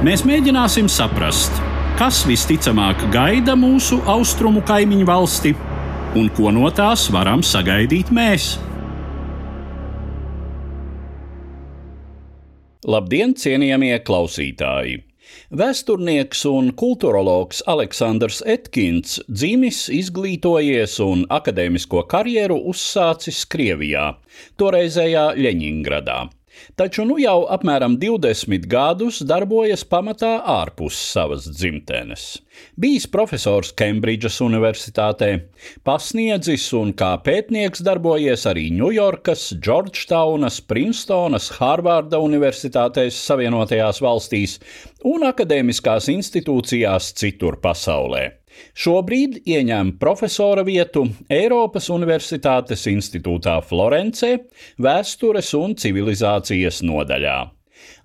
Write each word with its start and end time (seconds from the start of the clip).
Mēs 0.00 0.22
mēģināsim 0.24 0.86
saprast, 0.88 1.58
kas 1.98 2.22
visticamāk 2.24 3.02
gaida 3.12 3.52
mūsu 3.52 3.98
austrumu 4.08 4.62
kaimiņu 4.64 5.04
valsti 5.04 5.52
un 6.16 6.30
ko 6.32 6.48
no 6.56 6.70
tās 6.72 7.02
varam 7.12 7.42
sagaidīt 7.44 8.08
mēs. 8.08 8.46
Labdien, 12.88 13.36
cienījamie 13.36 13.92
klausītāji! 14.08 14.96
Vēsturnieks 15.52 16.46
un 16.48 16.72
kultūrologs 16.80 17.60
Aleksandrs 17.68 18.40
Etkins 18.48 19.20
dzimis, 19.28 19.84
izglītojies 20.00 20.96
un 21.04 21.28
akadēmisko 21.28 22.06
karjeru 22.08 22.56
uzsācis 22.72 23.44
Krievijā, 23.52 24.14
toreizējā 24.56 25.34
Ļeņingradā 25.36 26.22
taču 26.80 27.04
nu 27.08 27.18
jau 27.20 27.44
apmēram 27.52 27.96
20 28.00 28.66
gadus 28.70 29.20
darbojas 29.26 29.84
pamatā 29.84 30.38
ārpus 30.44 30.98
savas 31.12 31.48
dzimtenes. 31.48 32.40
Bijis 32.80 33.06
profesors 33.10 33.70
Kembridžas 33.76 34.40
Universitātē, 34.44 35.30
pasniedzis 35.86 36.66
un 36.76 36.92
kā 36.96 37.12
pētnieks 37.24 37.84
darbojies 37.86 38.46
arī 38.50 38.68
Ņujorkas, 38.76 39.46
Džordžtaunas, 39.60 40.60
Princetonas, 40.68 41.50
Hārvarda 41.60 42.20
Universitātēs 42.20 43.20
Savienotajās 43.28 44.02
valstīs 44.04 44.58
un 45.06 45.24
akadēmiskās 45.30 46.10
institūcijās 46.12 47.14
citur 47.20 47.60
pasaulē. 47.62 48.39
Šobrīd 48.74 49.40
ieņem 49.44 49.94
profesora 50.02 50.64
vietu 50.66 51.06
Eiropas 51.30 51.90
Universitātes 51.92 52.86
institūtā 52.90 53.60
Florencē, 53.66 54.36
Vēstures 54.80 55.54
un 55.58 55.76
civilizācijas 55.78 56.84
nodaļā. 56.86 57.59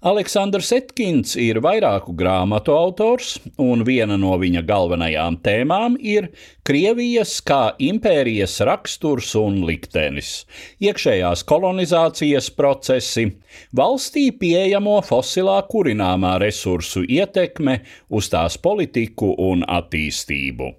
Aleksandrs 0.06 0.72
Etkins 0.76 1.34
ir 1.42 1.62
vairāku 1.64 2.14
grāmatu 2.18 2.76
autors, 2.76 3.36
un 3.58 3.84
viena 3.88 4.18
no 4.22 4.36
viņa 4.42 4.62
galvenajām 4.68 5.40
tēmām 5.46 5.98
ir 6.00 6.30
Krievijas 6.66 7.40
kā 7.46 7.76
impērijas 7.82 8.60
raksturs 8.66 9.34
un 9.40 9.62
liktenis, 9.68 10.46
iekšējās 10.84 11.46
kolonizācijas 11.50 12.52
procesi, 12.58 13.28
valstī 13.76 14.30
pieejamo 14.40 15.00
fosilā 15.06 15.60
kurināmā 15.70 16.38
resursu 16.46 17.06
ietekme 17.06 17.82
uz 18.10 18.32
tās 18.34 18.58
politiku 18.62 19.34
un 19.50 19.66
attīstību. 19.66 20.74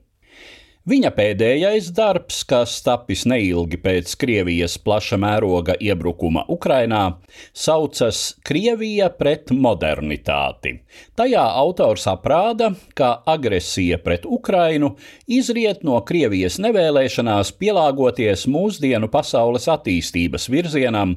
Viņa 0.87 1.11
pēdējais 1.17 1.89
darbs, 1.91 2.45
kas 2.47 2.77
tapis 2.87 3.25
neilgi 3.27 3.75
pēc 3.83 4.13
Krievijas 4.21 4.77
plaša 4.79 5.17
mēroga 5.19 5.75
iebrukuma 5.83 6.45
Ukrainā, 6.55 7.01
saucas 7.51 8.21
Krievija 8.47 9.09
pret 9.11 9.51
modernitāti. 9.51 10.77
Tajā 11.19 11.43
autors 11.63 12.07
aprāda, 12.13 12.69
ka 12.95 13.09
agresija 13.35 13.99
pret 14.05 14.29
Ukrainu 14.31 14.93
izriet 15.27 15.83
no 15.83 15.99
Krievijas 16.07 16.61
nevēlēšanās 16.63 17.51
pielāgoties 17.59 18.47
mūsdienu 18.47 19.11
pasaules 19.11 19.67
attīstības 19.75 20.47
virzienam 20.55 21.17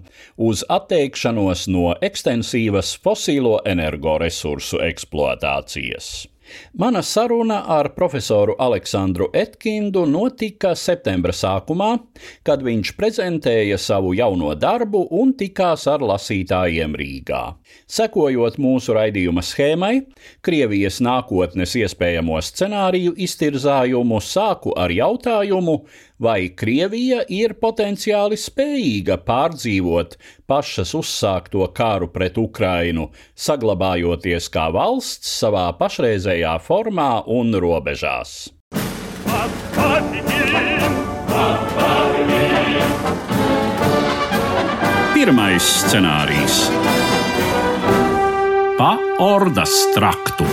uz 0.49 0.65
atteikšanos 0.65 1.67
no 1.69 1.93
ekstensīvas 2.09 2.95
fosīlo 3.05 3.59
energoresursu 3.69 4.81
eksploatācijas. 4.89 6.11
Mana 6.73 7.01
saruna 7.05 7.63
ar 7.67 7.91
profesoru 7.95 8.55
Aleksandru 8.59 9.29
Etkindu 9.33 10.05
notika 10.09 10.75
septembra 10.75 11.33
sākumā, 11.35 11.89
kad 12.43 12.63
viņš 12.65 12.93
prezentēja 12.97 13.77
savu 13.81 14.13
jauno 14.17 14.53
darbu 14.55 15.05
un 15.21 15.33
tikās 15.37 15.87
ar 15.91 16.03
lasītājiem 16.05 16.95
Rīgā. 16.99 17.43
Sekojot 17.89 18.59
mūsu 18.61 18.95
raidījuma 18.97 19.43
schēmai, 19.45 19.93
Krievijas 20.45 20.99
nākotnes 21.05 21.75
iespējamo 21.79 22.39
scenāriju 22.43 23.15
iztirzājumu 23.17 24.21
sāku 24.23 24.75
ar 24.77 24.93
jautājumu, 24.93 25.79
vai 26.20 26.48
Krievija 26.56 27.22
ir 27.28 27.56
potenciāli 27.60 28.38
spējīga 28.38 29.18
pārdzīvot 29.26 30.16
pašas 30.48 30.94
uzsākto 30.98 31.66
kāru 31.76 32.10
pret 32.14 32.38
Ukrainu, 32.38 33.10
saglabājoties 33.34 34.48
kā 34.54 34.68
valsts 34.74 35.32
savā 35.40 35.70
pašreizējā 35.78 36.56
formā 36.64 37.24
un 37.26 37.54
robežās. 37.54 38.52
Pirmais 45.14 45.66
scenārijs - 45.86 48.78
pa 48.78 48.92
ordas 49.18 49.74
traktu. 49.94 50.44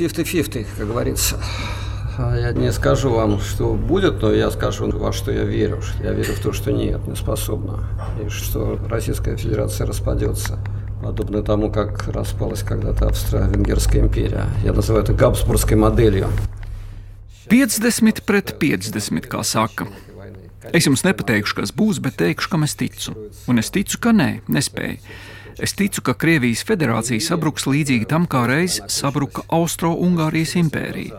50-50, 0.00 0.66
как 0.78 0.86
говорится. 0.86 1.38
Я 2.18 2.52
не 2.52 2.72
скажу 2.72 3.10
вам, 3.10 3.40
что 3.40 3.74
будет, 3.74 4.20
но 4.20 4.32
я 4.32 4.50
скажу, 4.50 4.90
во 4.90 5.12
что 5.12 5.32
я 5.32 5.44
верю. 5.44 5.80
Я 6.02 6.12
верю 6.12 6.34
в 6.34 6.40
то, 6.40 6.52
что 6.52 6.72
нет, 6.72 7.06
не 7.06 7.16
способна. 7.16 7.84
И 8.24 8.28
что 8.28 8.78
Российская 8.88 9.36
Федерация 9.36 9.86
распадется. 9.86 10.58
Подобно 11.02 11.42
тому, 11.42 11.70
как 11.72 12.08
распалась 12.08 12.62
когда-то 12.62 13.08
Австро-Венгерская 13.08 14.02
империя. 14.02 14.44
Я 14.62 14.72
называю 14.72 15.04
это 15.04 15.14
Габсбургской 15.14 15.76
моделью. 15.76 16.28
50 17.48 18.22
pret 18.26 18.58
50, 18.58 19.26
kā 19.26 19.42
saka. 19.42 19.88
Es 20.70 20.86
jums 20.86 21.02
nepateikšu, 21.02 21.56
kas 21.58 21.72
būs, 21.74 21.98
bet 22.04 22.14
teikšu, 22.20 22.50
kam 22.52 22.62
es 22.62 22.76
ticu. 22.78 23.14
Un 23.50 23.58
es 23.58 23.72
ticu, 23.74 23.98
ka 23.98 24.12
nē, 24.14 24.44
nespēju. 24.46 25.00
Es 25.58 25.74
ticu, 25.74 26.04
ka 26.04 26.14
Krievijas 26.14 26.62
federācija 26.68 27.20
sabruks 27.24 27.66
līdzīgi 27.66 28.06
tam, 28.06 28.28
kā 28.30 28.44
reiz 28.46 28.78
sabruka 28.86 29.42
Austro-Ungārijas 29.50 30.54
impērija. 30.60 31.18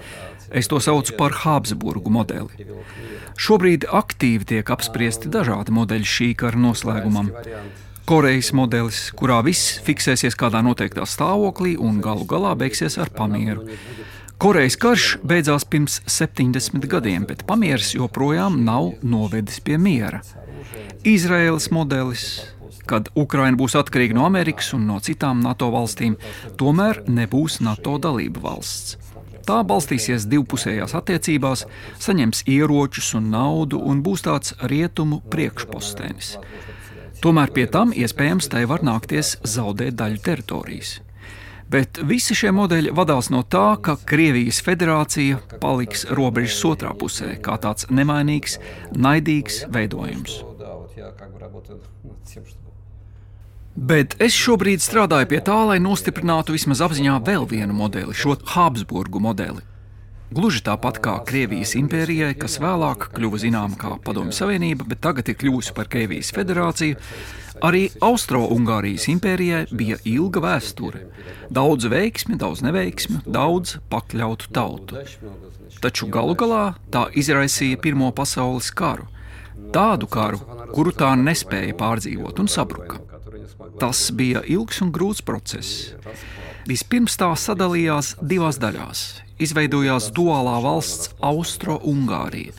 Es 0.51 0.69
to 0.71 0.81
saucu 0.81 1.17
par 1.19 1.34
Habsburgu 1.43 2.12
modeli. 2.12 2.69
Šobrīd 3.37 3.89
aktīvi 3.93 4.47
tiek 4.53 4.71
apspriesti 4.73 5.31
dažādi 5.33 5.75
modeļi 5.75 6.09
šī 6.12 6.31
kara 6.39 6.61
noslēgumam. 6.61 7.33
Korejas 8.07 8.53
modelis, 8.55 9.01
kurā 9.19 9.41
viss 9.43 9.81
fiksēsies 9.83 10.37
kādā 10.39 10.61
noteiktā 10.62 11.03
stāvoklī 11.11 11.75
un 11.75 11.99
galu 12.05 12.23
galā 12.31 12.55
beigsies 12.55 13.01
ar 13.03 13.11
pamieru. 13.11 13.67
Korejas 14.39 14.77
karš 14.79 15.07
beidzās 15.27 15.65
pirms 15.67 15.99
70 16.07 16.87
gadiem, 16.93 17.25
bet 17.27 17.43
pamieris 17.49 17.95
joprojām 17.97 18.61
nav 18.65 18.93
novedis 19.03 19.59
pie 19.65 19.78
miera. 19.81 20.21
Izraēlas 21.09 21.71
modelis, 21.75 22.27
kad 22.87 23.11
Ukraina 23.19 23.59
būs 23.59 23.75
atkarīga 23.81 24.17
no 24.19 24.27
Amerikas 24.28 24.71
un 24.77 24.87
no 24.87 25.01
citām 25.03 25.43
NATO 25.43 25.73
valstīm, 25.75 26.15
tomēr 26.61 27.03
nebūs 27.11 27.59
NATO 27.65 27.97
dalība 27.99 28.45
valsts. 28.45 28.97
Tā 29.47 29.61
balstīsies 29.62 30.27
divpusējās 30.27 30.97
attiecībās, 30.99 31.65
saņems 32.03 32.43
ieročus 32.51 33.12
un 33.19 33.31
naudu 33.31 33.79
un 33.79 34.03
būs 34.03 34.27
tāds 34.27 34.57
rietumu 34.73 35.21
priekšpostenis. 35.31 36.34
Tomēr 37.23 37.53
pie 37.55 37.69
tam 37.71 37.95
iespējams 37.95 38.51
tai 38.53 38.65
var 38.67 38.83
nākties 38.87 39.37
zaudēt 39.47 39.97
daļu 40.01 40.23
teritorijas. 40.27 40.97
Bet 41.71 41.98
visi 42.07 42.34
šie 42.39 42.53
modeļi 42.54 42.93
vadās 42.95 43.31
no 43.34 43.41
tā, 43.43 43.78
ka 43.83 43.97
Krievijas 44.07 44.60
federācija 44.63 45.41
paliks 45.63 46.07
robežas 46.15 46.60
otrā 46.69 46.92
pusē, 46.95 47.33
kā 47.42 47.57
tāds 47.63 47.89
nemainīgs, 47.91 48.60
naidīgs 48.95 49.65
veidojums. 49.75 50.42
Bet 53.77 54.15
es 54.25 54.33
šobrīd 54.33 54.81
strādāju 54.81 55.28
pie 55.28 55.39
tā, 55.45 55.57
lai 55.69 55.77
nostiprinātu 55.84 56.55
vismaz 56.57 56.81
apziņā 56.81 57.19
vēl 57.27 57.45
vienu 57.51 57.77
modeli, 57.77 58.17
šo 58.17 58.39
Habsburgu 58.55 59.21
modeli. 59.21 59.61
Gluži 60.33 60.63
tāpat 60.67 60.97
kā 61.05 61.13
Krievijas 61.28 61.77
impērijai, 61.78 62.33
kas 62.41 62.57
vēlāk 62.59 63.11
kļuva 63.15 63.39
zināma 63.39 63.77
kā 63.78 63.93
Padomju 64.03 64.34
Savienība, 64.34 64.87
bet 64.89 65.03
tagad 65.05 65.28
ir 65.28 65.37
kļuvusi 65.39 65.75
par 65.77 65.87
Krievijas 65.93 66.33
federāciju, 66.34 66.97
arī 67.69 67.84
Austro-Ungārijas 68.03 69.07
impērijai 69.13 69.63
bija 69.71 70.01
ilga 70.09 70.43
vēsture. 70.43 71.05
Daudz 71.53 71.87
veiksmi, 71.93 72.41
daudz 72.41 72.65
neveiksmi, 72.67 73.23
daudz 73.28 73.77
pakļautu 73.93 74.51
tautu. 74.57 75.05
Taču 75.84 76.09
galu 76.11 76.34
galā 76.34 76.65
tā 76.91 77.07
izraisīja 77.13 77.78
Pirmo 77.84 78.11
pasaules 78.17 78.73
karu. 78.75 79.07
Tādu 79.73 80.09
karu, 80.11 80.41
kuru 80.75 80.97
tā 80.97 81.13
nespēja 81.21 81.77
pārdzīvot 81.78 82.43
un 82.43 82.51
sabruka. 82.51 83.05
Tas 83.81 84.09
bija 84.16 84.43
ilgs 84.47 84.83
un 84.84 84.93
grūts 84.95 85.22
process. 85.27 85.93
Vispirms 86.66 87.16
tā 87.21 87.31
sadalījās 87.39 88.16
divās 88.22 88.59
daļās. 88.63 89.07
Izveidojās 89.43 90.10
duālā 90.16 90.57
valsts 90.65 91.13
Austro-Ungārija 91.21 92.54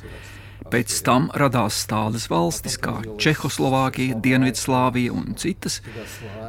Pēc 0.71 0.93
tam 1.05 1.29
radās 1.37 1.79
tādas 1.89 2.27
valstis 2.31 2.77
kā 2.81 2.97
Čehoslovākija, 3.21 4.17
Dienvidslāvija 4.23 5.13
un 5.15 5.35
citas, 5.39 5.79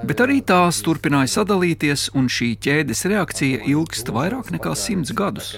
bet 0.09 0.23
arī 0.25 0.41
tās 0.47 0.81
turpināja 0.87 1.31
sadalīties, 1.38 2.09
un 2.19 2.31
šī 2.32 2.50
ķēdes 2.65 3.05
reakcija 3.12 3.62
ilgst 3.70 4.11
vairāk 4.15 4.50
nekā 4.55 4.75
simts 4.79 5.15
gadus. 5.17 5.53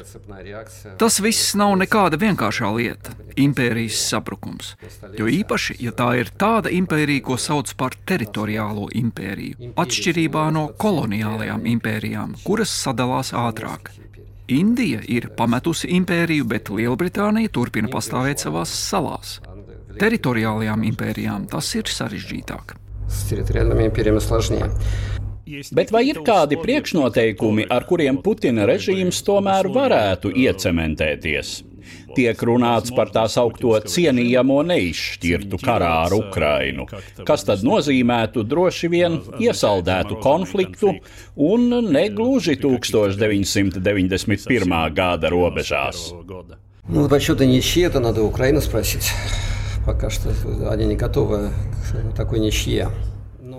Tas 1.00 1.20
viss 1.24 1.54
nav 1.58 1.76
nekāda 1.80 2.20
vienkāršā 2.20 2.72
lieta- 2.76 3.16
impērijas 3.46 4.02
sabrukums. 4.10 4.74
Jo 5.18 5.26
īpaši, 5.26 5.76
ja 5.80 5.92
tā 5.92 6.12
ir 6.20 6.30
tāda 6.36 6.70
impērija, 6.70 7.22
ko 7.22 7.36
sauc 7.36 7.72
par 7.76 7.96
teritoriālo 8.06 8.90
impēriju, 8.92 9.72
atšķirībā 9.76 10.50
no 10.52 10.68
koloniālajām 10.76 11.66
impērijām, 11.76 12.36
kuras 12.44 12.70
sadalās 12.70 13.32
ātrāk. 13.32 13.90
Indija 14.50 15.00
ir 15.06 15.28
pametusi 15.38 15.92
impēriju, 15.94 16.46
bet 16.50 16.70
Lielbritānija 16.74 17.52
turpina 17.54 17.90
pastāvēt 17.92 18.42
savās 18.42 18.72
salās. 18.74 19.38
Teritoriālajām 20.00 20.82
impērijām 20.90 21.46
tas 21.50 21.70
ir 21.78 21.90
sarežģītāk. 21.90 22.74
Bet 25.74 25.90
vai 25.90 26.04
ir 26.06 26.20
kādi 26.26 26.58
priekšnoteikumi, 26.62 27.66
ar 27.74 27.86
kuriem 27.88 28.20
Putina 28.22 28.66
režīms 28.70 29.22
tomēr 29.26 29.66
varētu 29.74 30.30
iecementēties? 30.44 31.56
tiek 32.15 32.39
runāts 32.47 32.93
par 32.95 33.09
tā 33.13 33.25
saukto 33.31 33.79
cienījamo 33.85 34.63
neizšķirtu 34.69 35.57
karā 35.63 35.91
ar 36.05 36.13
Ukrainu, 36.17 36.83
kas 37.27 37.41
tad 37.47 37.59
nozīmētu 37.67 38.39
droši 38.47 38.87
vien 38.91 39.13
iesaldētu 39.41 40.13
konfliktu 40.23 40.87
un 41.35 41.61
negluži 41.91 42.55
1991. 42.61 44.93
gada 44.95 45.29
robežās. 45.29 46.13
Ну, 46.87 47.09
по 47.09 47.19
счету 47.19 47.45
ничьи, 47.45 47.83
это 47.83 47.99
надо 47.99 48.23
Украину 48.23 48.61
спросить. 48.61 49.11
Пока 49.85 50.09
что 50.09 50.29
они 50.69 50.85
не 50.85 50.95
готовы 50.95 51.49
к 52.11 52.15
такой 52.15 52.39
ничье. 52.39 52.89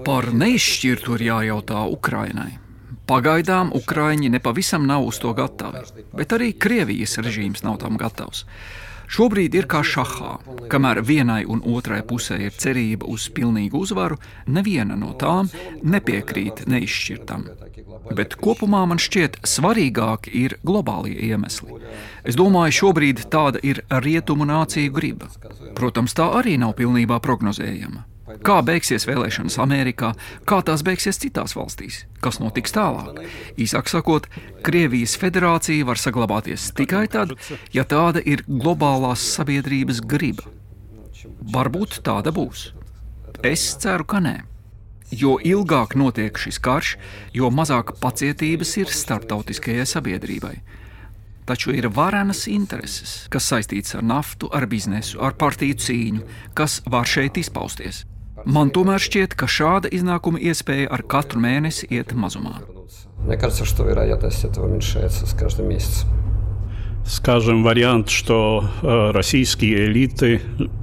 Par 0.06 0.30
neizšķirtu 0.30 1.18
ir 1.18 1.22
jājautā 1.26 1.82
Ukrainai. 1.90 2.62
Pagaidām 3.09 3.71
Ukraiņi 3.75 4.29
nepavisam 4.31 4.85
nav 4.87 5.07
uz 5.09 5.19
to 5.19 5.33
gatavi, 5.35 5.81
bet 6.13 6.37
arī 6.37 6.53
Krievijas 6.53 7.17
režīms 7.19 7.65
nav 7.65 7.81
tam 7.81 7.97
gatavs. 7.99 8.45
Šobrīd 9.11 9.55
ir 9.59 9.65
kā 9.67 9.81
šahā. 9.83 10.37
Kamēr 10.71 11.01
vienai 11.03 11.41
un 11.43 11.59
otrai 11.67 11.99
pusē 12.07 12.37
ir 12.45 12.53
cerība 12.55 13.09
uz 13.11 13.25
pilnīgu 13.35 13.81
uzvaru, 13.83 14.15
neviena 14.47 14.95
no 14.95 15.11
tām 15.19 15.49
nepiekrīt 15.83 16.63
neizšķirtam. 16.71 17.43
Bet 18.15 18.37
kopumā 18.39 18.85
man 18.87 19.01
šķiet, 19.03 19.41
svarīgāki 19.43 20.31
ir 20.45 20.55
globālie 20.63 21.17
iemesli. 21.27 21.81
Es 22.23 22.39
domāju, 22.39 22.77
šobrīd 22.79 23.25
tāda 23.33 23.59
ir 23.67 23.83
rietumu 23.91 24.47
nāciju 24.47 24.95
griba. 24.95 25.27
Protams, 25.75 26.15
tā 26.15 26.31
arī 26.39 26.55
nav 26.61 26.77
pilnībā 26.79 27.19
prognozējama. 27.19 28.05
Kā 28.45 28.59
beigsies 28.65 29.05
vēlēšanas 29.09 29.57
Amerikā, 29.61 30.13
kā 30.47 30.61
tās 30.65 30.83
beigsies 30.87 31.19
citās 31.21 31.55
valstīs, 31.57 32.05
kas 32.23 32.39
notiks 32.41 32.73
tālāk. 32.75 33.19
Īsāk 33.59 33.91
sakot, 33.91 34.27
Krievijas 34.65 35.17
federācija 35.19 35.87
var 35.87 35.99
saglabāties 35.99 36.71
tikai 36.77 37.07
tad, 37.11 37.35
ja 37.75 37.83
tāda 37.83 38.23
ir 38.23 38.45
globālās 38.47 39.25
sabiedrības 39.35 40.03
griba. 40.05 40.47
Varbūt 41.53 42.01
tāda 42.05 42.33
būs. 42.33 42.71
Es 43.45 43.65
ceru, 43.81 44.05
ka 44.05 44.21
nē. 44.21 44.37
Jo 45.11 45.35
ilgāk 45.43 45.97
notiek 45.99 46.37
šis 46.39 46.59
karš, 46.63 46.93
jo 47.35 47.49
mazāk 47.51 47.97
pacietības 47.99 48.77
ir 48.79 48.93
starptautiskajai 48.95 49.87
sabiedrībai. 49.89 50.53
Taču 51.49 51.73
ir 51.75 51.89
varenas 51.91 52.45
intereses, 52.47 53.25
kas 53.33 53.49
saistītas 53.51 53.97
ar 53.97 54.05
naftu, 54.07 54.47
ar 54.53 54.69
biznesu, 54.71 55.19
ar 55.19 55.35
partiju 55.35 55.79
cīņu, 55.83 56.23
kas 56.55 56.79
var 56.85 57.09
šeit 57.09 57.41
izpausties. 57.41 58.05
Man 58.44 58.70
tomēr 58.70 59.02
šķiet, 59.02 59.34
ka 59.34 59.48
šāda 59.50 59.90
iznākuma 59.90 60.38
iespēja 60.38 60.90
ar 60.92 61.02
katru 61.02 61.40
mēnesi 61.42 61.88
iet 61.90 62.12
mazumā. 62.14 62.60
Мне 63.24 63.36
кажется, 63.36 63.64
что 63.64 63.84
вероятность 63.84 64.44
этого 64.44 64.66
уменьшается 64.66 65.26
с 65.26 65.32
каждым 65.32 65.68
месяцем. 65.68 66.08
Скажем, 67.06 67.62
вариант, 67.62 68.08
что 68.08 68.68
э, 68.82 69.10
российские 69.10 69.86
элиты 69.86 70.42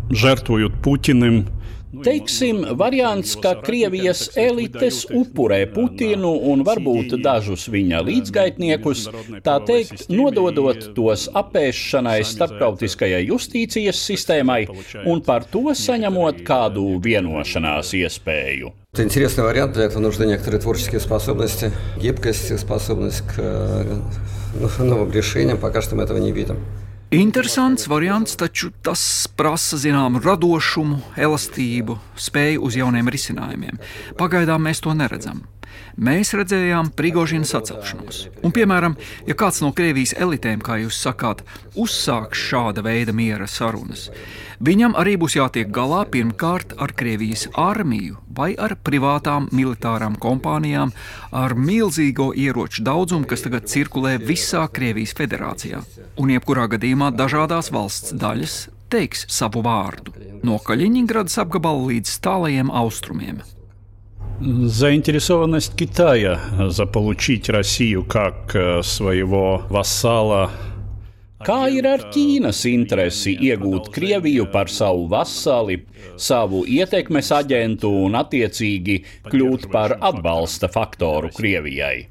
жертвуют 0.09 0.74
Путиным 0.81 1.47
Teiksim, 1.94 2.63
variants, 2.74 3.35
ka 3.38 3.51
Krievijas 3.62 4.31
elites 4.33 5.03
upurē 5.13 5.59
Putinu 5.69 6.31
un 6.50 6.63
varbūt 6.65 7.13
dažus 7.21 7.68
viņa 7.69 8.00
līdzgaitniekus, 8.07 9.03
tā 9.45 9.59
teikt, 9.62 10.07
nododot 10.09 10.88
tos 10.97 11.27
apēšanai 11.30 12.18
starptautiskajai 12.25 13.21
justīcijas 13.27 14.01
sistēmai 14.09 14.63
un 15.06 15.21
par 15.21 15.45
to 15.45 15.69
saņemot 15.77 16.41
kādu 16.47 16.88
vienošanās 16.97 17.94
iespēju. 18.01 18.74
Это 18.94 19.03
интересный 19.03 19.44
вариант, 19.44 19.74
для 19.74 19.85
этого 19.85 20.01
нужны 20.01 20.25
некоторые 20.25 20.62
творческие 20.62 21.00
способности, 21.00 21.71
гибкость, 22.01 22.59
способность 22.59 23.21
к 23.21 23.41
новым 24.80 25.12
решениям. 25.12 25.59
Пока 25.59 25.81
что 25.81 25.95
мы 25.95 26.03
этого 26.03 26.18
не 26.18 26.31
видим. 26.31 26.57
Interesants 27.10 27.87
variants, 27.88 28.34
taču 28.37 28.69
tas 28.84 29.00
prasa 29.32 29.78
zināmu 29.81 30.20
radošumu, 30.20 30.99
elastību, 31.16 31.94
spēju 32.20 32.66
uz 32.69 32.76
jauniem 32.76 33.08
risinājumiem. 33.08 33.78
Pagaidām 34.20 34.69
mēs 34.69 34.84
to 34.84 34.93
neredzam. 34.93 35.40
Mēs 35.98 36.30
redzējām 36.38 36.92
Prigožina 36.94 37.46
sacelšanos. 37.48 38.28
Un, 38.46 38.52
piemēram, 38.54 38.94
ja 39.26 39.34
kāds 39.38 39.58
no 39.64 39.72
Krievijas 39.75 40.14
elitēm, 40.14 40.60
kā 40.62 40.76
jūs 40.84 40.98
sakāt, 41.02 41.42
uzsāks 41.75 42.38
šāda 42.38 42.84
veida 42.86 43.14
miera 43.16 43.48
sarunas, 43.50 44.06
viņam 44.62 44.94
arī 45.00 45.16
būs 45.19 45.34
jātiek 45.40 45.72
galā 45.75 46.04
pirmkārt 46.06 46.76
ar 46.78 46.94
Krievijas 46.94 47.48
armiju 47.58 48.20
vai 48.38 48.52
ar 48.54 48.76
privātām 48.78 49.50
militārām 49.50 50.14
kompānijām 50.22 50.94
ar 51.34 51.56
milzīgo 51.58 52.31
ieroču 52.31 52.86
daudzumu, 52.86 53.26
kas 53.26 53.42
tagad 53.46 53.66
cirkulē 53.66 54.16
visā 54.22 54.69
Krievijas 54.70 55.16
federācijā. 55.19 55.82
Un 56.22 56.31
jebkurā 56.36 56.70
gadījumā 56.76 57.10
dažādās 57.19 57.72
valsts 57.74 58.14
daļas 58.14 58.58
teiks 58.88 59.26
savu 59.32 59.66
vārdu 59.66 60.14
no 60.46 60.58
Kaļiņģeradas 60.62 61.40
apgabala 61.42 61.90
līdz 61.90 62.19
tālajiem 62.24 62.70
austrumiem. 62.70 63.42
Заинтересованность 64.41 65.75
Китая 65.75 66.39
заполучить 66.69 67.50
Россию 67.50 68.03
как 68.03 68.56
э, 68.56 68.81
своего 68.83 69.61
вассала 69.69 70.52
Kā 71.44 71.68
ir 71.68 71.83
ar 71.83 72.06
Ķīnas 72.13 72.61
interesi 72.69 73.33
iegūt 73.35 73.90
Krieviju 73.92 74.45
par 74.54 74.69
savu 74.71 75.09
vasali, 75.11 75.75
savu 76.16 76.61
ietekmes 76.63 77.33
aģentu 77.35 77.92
un 78.06 78.16
attiecīgi 78.16 78.95
kļūt 79.28 79.68
par 79.73 79.97
atbalsta 79.99 80.69
faktoru 80.71 81.33
Krievijai? 81.35 82.07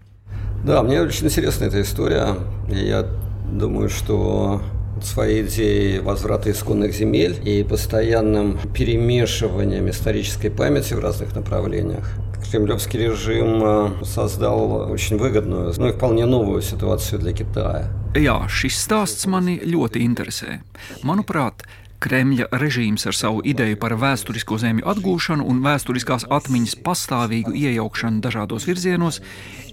Да, 0.65 0.83
мне 0.83 1.01
очень 1.01 1.27
интересна 1.27 1.65
эта 1.65 1.81
история. 1.81 2.37
Я 2.69 3.09
думаю, 3.51 3.89
что 3.89 4.61
своей 5.03 5.43
идеей 5.47 6.01
возврата 6.01 6.51
исконных 6.51 6.93
земель 6.95 7.37
и 7.43 7.65
постоянным 7.65 8.59
перемешиванием 8.75 9.89
исторической 9.89 10.51
памяти 10.51 10.93
в 10.93 11.01
разных 11.01 11.35
направлениях 11.35 12.13
кремлевский 12.51 13.01
режим 13.01 13.63
э, 13.65 14.05
создал 14.05 14.91
очень 14.91 15.17
выгодную, 15.17 15.73
ну 15.77 15.89
и 15.89 15.93
вполне 15.93 16.27
новую 16.27 16.63
ситуацию 16.63 17.21
для 17.21 17.33
Китая. 17.33 17.89
Jā, 18.13 18.43
šis 18.45 18.77
stāsts 18.77 19.25
mani 19.25 19.57
ļoti 19.65 20.03
interesē. 20.05 20.59
Manuprāt, 21.01 21.65
Kremļa 21.98 22.46
režīms 22.54 23.08
ar 23.10 23.16
savu 23.18 23.40
ideju 23.50 23.78
par 23.82 23.96
vēsturisko 23.98 24.60
zemju 24.62 24.86
atgūšanu 24.92 25.46
un 25.50 25.64
vēsturiskās 25.64 26.28
atmiņas 26.30 26.76
pastāvīgu 26.86 27.56
iejaukšanu 27.58 28.22
dažādos 28.22 28.68
virzienos 28.70 29.18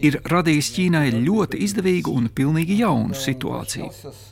ir 0.01 0.17
radījis 0.33 0.71
Ķīnai 0.73 1.11
ļoti 1.27 1.61
izdevīgu 1.67 2.15
un 2.17 2.31
pilnīgi 2.33 2.79
jaunu 2.81 3.13
situāciju. 3.19 3.91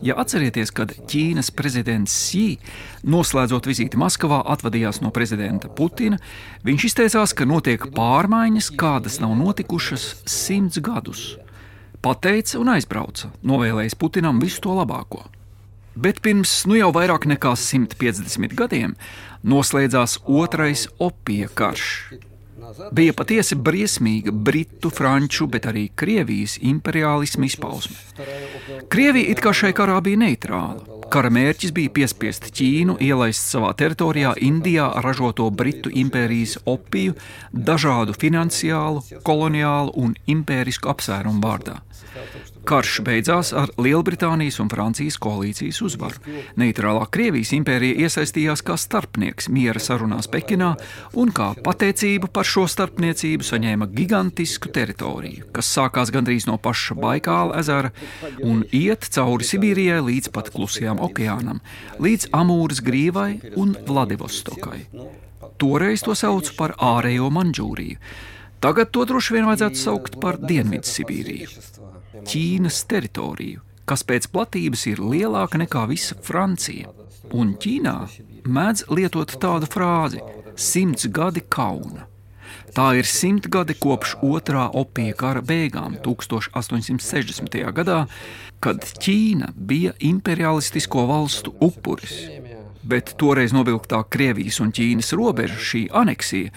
Ja 0.09 0.17
atcerieties, 0.23 0.73
kad 0.73 0.95
Ķīnas 1.05 1.53
prezidents 1.53 2.17
Xi, 2.31 2.57
noslēdzot 3.05 3.69
vizīti 3.69 4.01
Maskavā, 4.01 4.41
atvadījās 4.57 5.03
no 5.05 5.13
prezidenta 5.13 5.69
Putina, 5.69 6.17
viņš 6.65 6.89
izteicās, 6.89 7.37
ka 7.37 7.45
notiek 7.45 7.91
pārmaiņas, 7.93 8.73
kādas 8.81 9.21
nav 9.21 9.37
notikušas 9.37 10.09
simts 10.25 10.81
gadus. 10.81 11.35
Pateica 12.03 12.57
un 12.59 12.73
aizbrauca, 12.73 13.35
novēlējis 13.45 14.01
Putinam 14.01 14.41
visu 14.41 14.65
to 14.65 14.81
labāko. 14.81 15.27
Bet 15.95 16.23
pirms 16.25 16.63
nu 16.71 16.79
jau 16.79 16.91
vairāk 16.95 17.27
nekā 17.29 17.53
150 17.59 18.57
gadiem 18.57 18.97
noslēdzās 19.45 20.21
otrais 20.25 20.87
opija 21.03 21.51
karš. 21.53 21.89
Bija 22.95 23.13
patiesi 23.13 23.57
briesmīga 23.59 24.33
britu, 24.33 24.91
franču, 24.95 25.47
bet 25.51 25.67
arī 25.69 25.89
Krievijas 25.99 26.57
imperiālisma 26.63 27.49
izpausme. 27.49 27.97
Krievija 28.93 29.33
it 29.35 29.43
kā 29.45 29.53
šai 29.57 29.73
karā 29.77 29.99
bija 30.05 30.21
neitrāla. 30.23 31.01
Kara 31.13 31.29
mērķis 31.35 31.75
bija 31.77 31.93
piespiest 31.93 32.49
Ķīnu 32.57 32.97
ielaist 33.05 33.51
savā 33.53 33.75
teritorijā 33.77 34.33
Indijā 34.47 34.89
ražoto 35.05 35.51
Britu 35.51 35.93
impērijas 35.93 36.57
opiju 36.65 37.19
dažādu 37.53 38.17
finansiālu, 38.17 39.03
koloniālu 39.27 39.93
un 40.05 40.17
impērisku 40.37 40.89
apsvērumu 40.95 41.45
vārdā. 41.45 41.81
Karš 42.63 43.01
beidzās 43.03 43.51
ar 43.59 43.73
Lielbritānijas 43.83 44.61
un 44.63 44.69
Francijas 44.71 45.17
koalīcijas 45.23 45.81
uzvaru. 45.83 46.21
Neitrālā 46.61 47.05
Krievijas 47.11 47.51
impērija 47.57 48.07
iesaistījās 48.07 48.63
kā 48.67 48.77
starpnieks 48.79 49.49
miera 49.53 49.83
sarunās 49.83 50.31
Pekinā 50.31 50.73
un 51.19 51.33
kā 51.35 51.51
pateicību 51.65 52.31
par 52.33 52.47
šo 52.49 52.69
starpniecību 52.71 53.47
saņēma 53.47 53.91
gigantisku 53.97 54.71
teritoriju, 54.75 55.49
kas 55.57 55.73
sākās 55.75 56.13
gandrīz 56.15 56.47
no 56.51 56.59
paša 56.63 56.97
Baikāla 57.03 57.59
ezera 57.59 57.91
un 58.47 58.63
iet 58.71 59.09
cauri 59.11 59.49
Sibīrijai 59.49 59.99
līdz 60.07 60.31
pat 60.35 60.53
Klusajam 60.55 61.03
okeānam, 61.03 61.63
līdz 62.03 62.31
Amūras 62.37 62.83
grīvai 62.87 63.57
un 63.59 63.75
Vladivostokai. 63.89 64.85
Toreiz 65.59 66.07
to 66.07 66.15
sauc 66.19 66.55
par 66.59 66.77
ārējo 66.79 67.29
Manžūriju. 67.35 67.99
Tagad 68.63 68.93
to 68.95 69.03
droši 69.11 69.35
vien 69.35 69.49
vajadzētu 69.51 69.79
saukt 69.79 70.21
par 70.23 70.39
Dienvidu 70.39 70.87
Sibīriju. 70.87 71.51
Ķīnas 72.13 72.83
teritoriju, 72.91 73.63
kas 73.89 74.05
pēc 74.05 74.29
platības 74.33 74.85
ir 74.91 75.01
lielāka 75.01 75.61
nekā 75.63 75.87
visa 75.89 76.17
Francija. 76.21 76.93
Un 77.33 77.55
Ķīnā 77.57 77.97
mēdz 78.45 78.87
lietot 78.93 79.33
tādu 79.41 79.69
frāzi- 79.71 80.21
simts 80.71 81.07
gadi 81.09 81.41
kauna. 81.41 82.07
Tā 82.77 82.99
ir 82.99 83.09
simt 83.09 83.49
gadi 83.49 83.75
kopš 83.75 84.15
otrā 84.25 84.69
opija 84.73 85.15
kara 85.15 85.41
beigām, 85.41 85.97
1860. 86.05 87.73
gadā, 87.73 88.07
kad 88.61 88.81
Ķīna 88.81 89.53
bija 89.57 89.93
imperialistisko 90.01 91.07
valstu 91.09 91.55
upuris 91.61 92.42
bet 92.83 93.15
toreiz 93.21 93.55
novilktā 93.55 94.03
Krievijas 94.13 94.61
un 94.65 94.73
Ķīnas 94.75 95.13
robeža, 95.19 95.59
šī 95.59 95.83
aneksija, 96.03 96.53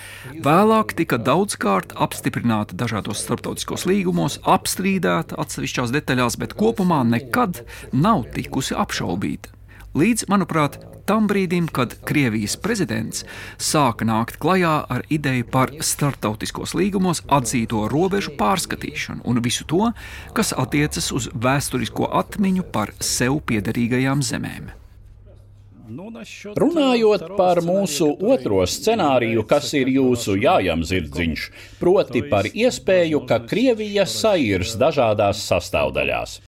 vēlāk 0.46 0.96
tika 0.98 1.20
daudzkārt 1.22 1.96
apstiprināta 2.02 2.78
dažādos 2.78 3.24
starptautiskos 3.26 3.86
līgumos, 3.90 4.40
apstrīdēta 4.44 5.40
atsevišķās 5.42 5.94
detaļās, 5.96 6.40
bet 6.42 6.58
kopumā 6.58 7.04
nekad 7.08 7.64
nav 7.94 8.26
tikusi 8.36 8.78
apšaubīta. 8.78 9.54
Līdz, 9.96 10.26
manuprāt, 10.28 10.76
tam 11.08 11.30
brīdim, 11.30 11.70
kad 11.72 11.94
Krievijas 12.04 12.58
prezidents 12.60 13.24
sāka 13.62 14.04
nākt 14.04 14.36
klajā 14.44 14.74
ar 14.92 15.06
ideju 15.08 15.48
par 15.54 15.72
starptautiskos 15.80 16.76
līgumos 16.76 17.24
atzīto 17.32 17.86
robežu 17.94 18.36
pārskatīšanu 18.40 19.24
un 19.24 19.40
visu 19.46 19.64
to, 19.72 19.94
kas 20.36 20.52
attiecas 20.52 21.14
uz 21.16 21.30
vēsturisko 21.32 22.12
atmiņu 22.20 22.68
par 22.76 22.92
sev 23.00 23.40
piederīgajām 23.48 24.26
zemēm. 24.26 24.74
Runājot 25.86 27.24
par 27.38 27.60
mūsu 27.62 28.08
otro 28.26 28.64
scenāriju, 28.66 29.44
kas 29.46 29.70
ir 29.78 29.92
jūsu 29.94 30.34
jājam 30.42 30.82
zirdziņš, 30.82 31.44
proti 31.78 32.24
par 32.26 32.50
iespēju, 32.50 33.22
ka 33.30 33.38
Krievija 33.46 34.08
sairs 34.10 34.74
dažādās 34.82 35.46
sastāvdaļās. 35.46 36.42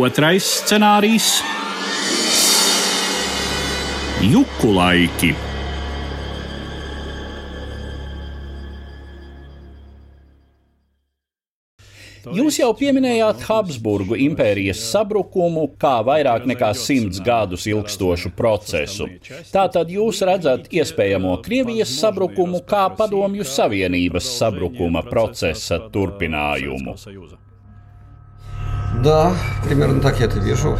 Otrais 0.00 0.46
scenārijs 0.62 1.40
Juku 4.25 4.71
laiki. 4.73 5.33
Jūs 12.33 12.57
jau 12.57 12.71
pieminējāt 12.73 13.43
Habsburgu 13.45 14.17
impērijas 14.17 14.79
sabrukumu 14.89 15.67
kā 15.81 15.99
vairāk 16.07 16.47
nekā 16.49 16.71
simts 16.73 17.19
gadus 17.21 17.67
ilgstošu 17.69 18.31
procesu. 18.37 19.07
Tātad 19.53 19.91
jūs 19.93 20.23
redzat 20.25 20.71
iespējamo 20.73 21.37
Krievijas 21.45 21.93
sabrukumu 21.99 22.63
kā 22.65 22.87
Padomju 22.97 23.45
Savienības 23.45 24.31
sabrukuma 24.39 25.05
procesa 25.05 25.79
turpinājumu. 25.93 26.97
Да, 29.03 29.35
примерно 29.63 30.01
так 30.01 30.19
я 30.19 30.25
это 30.25 30.39
вижу. 30.39 30.77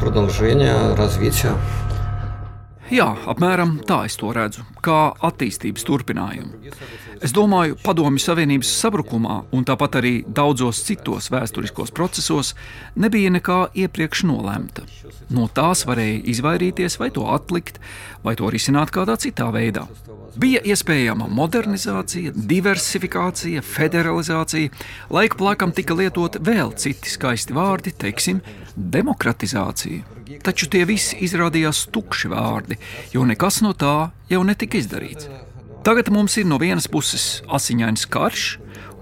Продолжение, 0.00 0.94
развитие. 0.94 1.52
Jā, 2.87 3.07
apmēram 3.27 3.81
tā 3.83 4.05
es 4.07 4.15
to 4.15 4.29
redzu, 4.31 4.63
kā 4.83 5.11
attīstības 5.27 5.83
turpinājumu. 5.87 6.71
Es 7.19 7.33
domāju, 7.35 7.75
Padomju 7.83 8.21
Savienības 8.21 8.69
sabrukumā 8.79 9.41
un 9.51 9.65
tāpat 9.67 9.97
arī 9.99 10.13
daudzos 10.23 10.79
citos 10.87 11.27
vēsturiskos 11.33 11.91
procesos 11.91 12.53
nebija 12.95 13.33
nekā 13.33 13.59
iepriekš 13.83 14.23
nolemta. 14.29 14.85
No 15.33 15.49
tās 15.51 15.83
varēja 15.89 16.21
izvairīties 16.31 16.99
vai 17.01 17.09
to 17.11 17.27
atlikt, 17.33 17.81
vai 18.23 18.37
to 18.39 18.47
risināt 18.53 18.93
kādā 18.95 19.17
citā 19.19 19.49
veidā. 19.51 19.83
Bija 20.37 20.61
iespējama 20.63 21.27
modernizācija, 21.33 22.31
diversifikācija, 22.37 23.63
federalizācija, 23.65 24.71
laika 25.11 25.39
plakam 25.39 25.73
tika 25.75 25.97
lietot 25.97 26.37
vēl 26.39 26.71
citi 26.77 27.11
skaisti 27.11 27.57
vārdi, 27.57 27.95
teiksim, 27.97 28.43
demokratizācija. 28.77 30.16
Taču 30.42 30.68
tie 30.72 30.84
visi 30.88 31.18
izrādījās 31.26 31.86
tukši 31.92 32.30
vārdi, 32.32 32.78
jo 33.12 33.24
nekas 33.28 33.60
no 33.64 33.72
tā 33.76 34.12
jau 34.30 34.42
netika 34.46 34.78
izdarīts. 34.80 35.28
Tagad 35.82 36.12
mums 36.14 36.36
ir 36.38 36.46
no 36.46 36.60
vienas 36.62 36.86
puses 36.86 37.42
asiņains 37.50 38.06
karš, 38.06 38.44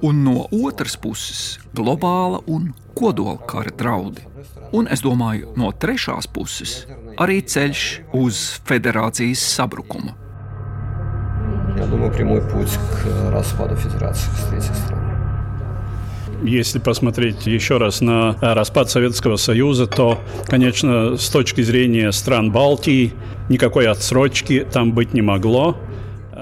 un 0.03 0.23
no 0.25 0.47
otras 0.49 0.97
puses 0.97 1.59
globāla 1.77 2.41
un 2.49 2.73
kodola 2.97 3.37
kara 3.47 3.73
draudi. 3.77 4.25
Un 4.73 4.89
es 4.89 5.05
domāju, 5.05 5.53
no 5.61 5.73
trešās 5.77 6.31
puses 6.31 6.85
arī 7.21 7.41
ceļš 7.45 7.85
uz 8.17 8.43
federācijas 8.65 9.45
sabrukumu. 9.57 10.17
Я 11.77 11.87
думаю, 11.87 12.13
прямой 12.13 12.43
путь 12.43 12.73
к 12.73 13.31
распаду 13.31 13.77
федерации 13.77 14.31
с 14.37 14.49
третьей 14.51 14.75
стороны. 14.75 15.04
Если 16.46 16.80
посмотреть 16.80 17.48
еще 17.48 17.78
раз 17.78 18.02
на 18.02 18.38
распад 18.42 18.90
Советского 18.90 19.36
Союза, 19.36 19.88
то, 19.88 20.20
конечно, 20.46 21.18
с 21.18 21.30
точки 21.30 21.62
зрения 21.62 22.12
стран 22.12 22.52
Балтии 22.52 23.14
никакой 23.50 23.88
отсрочки 23.88 24.66
там 24.72 24.94
быть 24.94 25.14
не 25.14 25.22
могло. 25.22 25.78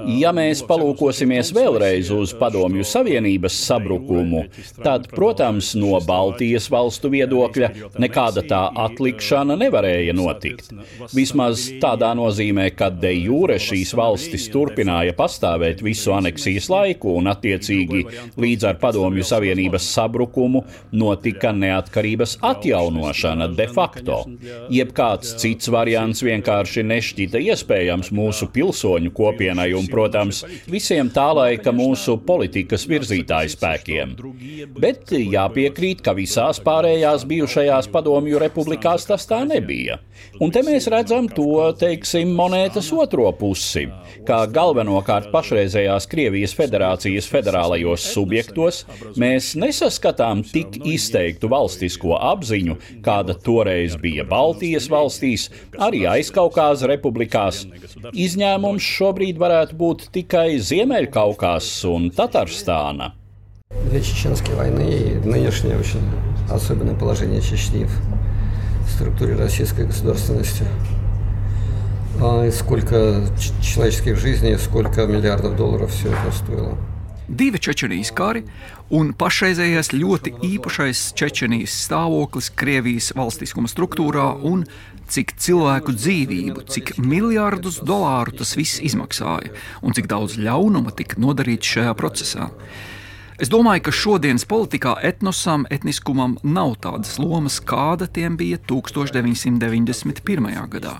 Ja 0.09 0.33
mēs 0.35 0.63
palūkosimies 0.67 1.53
vēlreiz 1.55 2.09
uz 2.13 2.33
Padomju 2.35 2.83
Savienības 2.87 3.55
sabrukumu, 3.67 4.43
tad, 4.83 5.07
protams, 5.13 5.73
no 5.79 5.99
Baltijas 6.03 6.67
valstu 6.71 7.11
viedokļa 7.13 7.69
nekāda 8.01 8.43
tā 8.49 8.61
atlikšana 8.85 9.55
nevarēja 9.59 10.15
notikt. 10.17 10.73
Vismaz 11.15 11.69
tādā 11.81 12.11
nozīmē, 12.17 12.69
ka 12.75 12.89
de 12.91 13.13
jure 13.15 13.59
šīs 13.61 13.93
valstis 13.97 14.49
turpināja 14.53 15.15
pastāvēt 15.17 15.83
visu 15.85 16.13
aneksijas 16.15 16.69
laiku, 16.73 17.15
un 17.19 17.31
attiecīgi 17.31 18.03
līdz 18.39 18.67
ar 18.71 18.81
Padomju 18.81 19.23
Savienības 19.27 19.87
sabrukumu 19.93 20.63
notika 20.91 21.53
neatkarības 21.55 22.37
atjaunošana 22.43 23.49
de 23.55 23.69
facto. 23.71 24.23
Jebkāds 24.73 25.35
cits 25.39 25.71
variants 25.71 26.23
vienkārši 26.25 26.83
nešķita 26.89 27.41
iespējams 27.53 28.11
mūsu 28.15 28.49
pilsoņu 28.53 29.13
kopienai 29.15 29.71
un 29.77 29.87
protams, 29.93 30.43
visiem 30.69 31.11
tā 31.13 31.29
laika 31.37 31.73
mūsu 31.75 32.17
politikas 32.25 32.87
virzītāju 32.89 33.53
spēkiem. 33.53 34.15
Bet 34.79 35.13
jāpiekrīt, 35.13 36.01
ka 36.05 36.15
visās 36.17 36.59
pārējās 36.63 37.27
bijušajās 37.29 37.89
padomju 37.93 38.41
republikās 38.41 39.05
tas 39.09 39.27
tā 39.29 39.43
nebija. 39.47 39.99
Un 40.41 40.51
te 40.53 40.63
mēs 40.65 40.87
redzam 40.91 41.27
to, 41.29 41.69
teiksim, 41.77 42.31
monētas 42.37 42.89
otro 42.95 43.27
pusi, 43.37 43.85
kā 44.27 44.39
galvenokārt 44.49 45.29
pašreizējās 45.33 46.07
Krievijas 46.09 46.55
federācijas 46.57 47.27
federālajos 47.29 48.05
subjektos 48.13 48.83
mēs 49.19 49.53
nesaskatām 49.59 50.43
tik 50.47 50.79
izteiktu 50.89 51.49
valstisko 51.51 52.17
apziņu, 52.31 52.77
kāda 53.05 53.35
toreiz 53.45 53.97
bija 54.01 54.25
Baltijas 54.27 54.89
valstīs, 54.91 55.49
arī 55.77 56.05
aizkaukās 56.09 56.85
republikās. 56.89 57.63
Izņēmums 58.13 58.89
šobrīd 58.97 59.39
varētu 59.41 59.77
būt 59.77 59.82
tikai 59.82 60.58
Ziemeļkaukās 60.58 61.84
un 61.88 62.10
Tatarstāna. 62.10 63.14
Две 63.90 64.00
чеченские 64.00 64.56
войны 64.56 64.90
и 64.90 65.14
нынешнее 65.26 65.76
очень 65.78 66.02
особенное 66.50 66.94
положение 66.94 67.40
Чечни 67.40 67.84
в 67.84 68.90
структуре 68.90 69.34
российской 69.34 69.86
государственности. 69.86 70.64
А 72.20 72.50
сколько 72.50 73.22
человеческих 73.62 74.16
жизней, 74.18 74.56
сколько 74.58 75.06
миллиардов 75.06 75.56
долларов 75.56 75.92
все 75.92 76.08
это 76.08 76.32
стоило. 76.32 76.78
Divi 77.28 77.58
Čečenijas 77.60 78.08
kari 78.16 78.46
un 78.88 79.10
pašreizējais 79.12 79.90
ļoti 79.92 80.32
īpašais 80.48 81.10
Čečenijas 81.12 81.74
stāvoklis 81.84 82.48
Krievijas 82.56 83.10
valstiskuma 83.12 83.68
struktūrā 83.68 84.30
un 84.48 84.64
cik 85.09 85.35
cilvēku 85.39 85.95
dzīvību, 85.97 86.65
cik 86.69 86.97
miljardus 87.01 87.81
dolāru 87.83 88.31
tas 88.39 88.55
viss 88.59 88.81
izmaksāja 88.83 89.53
un 89.81 89.95
cik 89.95 90.07
daudz 90.11 90.37
ļaunuma 90.39 90.91
tika 90.95 91.19
nodarīts 91.21 91.75
šajā 91.75 91.93
procesā. 91.99 92.49
Es 93.41 93.49
domāju, 93.49 93.81
ka 93.87 93.91
šodienas 93.91 94.45
politikā 94.45 94.93
etnosam, 95.03 95.65
etniskumam 95.73 96.37
nav 96.45 96.75
tādas 96.83 97.17
lomas, 97.19 97.57
kāda 97.59 98.07
tiem 98.07 98.37
bija 98.37 98.57
1991. 98.69 100.67
gadā. 100.69 100.99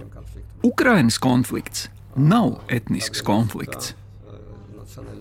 Ukrainas 0.63 1.19
konflikts 1.21 1.89
nav 2.15 2.55
etnisks 2.69 3.21
konflikts. 3.21 3.93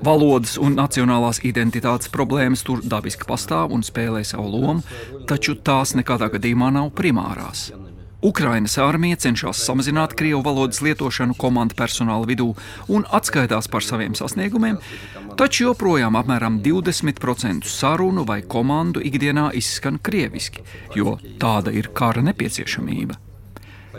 Valodas 0.03 0.57
un 0.59 0.75
nacionālās 0.77 1.39
identitātes 1.47 2.11
problēmas 2.13 2.65
tur 2.67 2.83
dabiski 2.83 3.27
pastāv 3.29 3.73
un 3.73 3.85
spēlē 3.87 4.25
savu 4.27 4.51
lomu, 4.51 4.83
taču 5.31 5.55
tās 5.55 5.95
nekādā 5.95 6.27
gadījumā 6.33 6.73
nav 6.75 6.91
primārās. 6.99 7.71
Ukrainas 8.23 8.77
armija 8.79 9.17
cenšas 9.19 9.59
samazināt 9.67 10.13
krievu 10.15 10.45
valodas 10.47 10.79
lietošanu 10.85 11.35
komandu 11.35 11.75
personāla 11.75 12.29
vidū 12.29 12.53
un 12.87 13.03
atskaitās 13.19 13.67
par 13.71 13.83
saviem 13.83 14.15
sasniegumiem, 14.15 14.79
taču 15.41 15.65
joprojām 15.67 16.15
apmēram 16.21 16.61
20% 16.63 17.67
sarunu 17.67 18.23
vai 18.29 18.39
komandu 18.47 19.03
ikdienā 19.03 19.49
izskan 19.59 19.99
krieviski, 19.99 20.63
jo 20.95 21.17
tāda 21.43 21.75
ir 21.75 21.91
kara 21.91 22.23
nepieciešamība. 22.23 23.19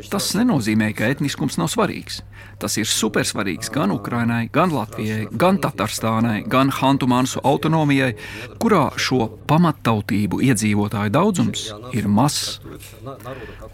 Tas 0.10 0.32
nenozīmē, 0.40 0.94
ka 0.96 1.12
etniskums 1.12 1.60
nav 1.60 1.68
svarīgs. 1.76 2.24
Tas 2.62 2.78
ir 2.80 2.88
supersvarīgs 2.90 3.72
gan 3.74 3.92
Ukrainai, 3.96 4.48
gan 4.54 4.72
Latvijai, 4.74 5.28
gan 5.32 5.60
Tatārstānai, 5.64 6.44
gan 6.50 6.72
Hantumānsu 6.74 7.42
autonomijai, 7.44 8.14
kurā 8.62 8.86
šo 8.98 9.28
pamattautību 9.50 10.42
iedzīvotāju 10.50 11.14
daudzums 11.14 11.66
ir 11.98 12.08
mazs. 12.08 12.60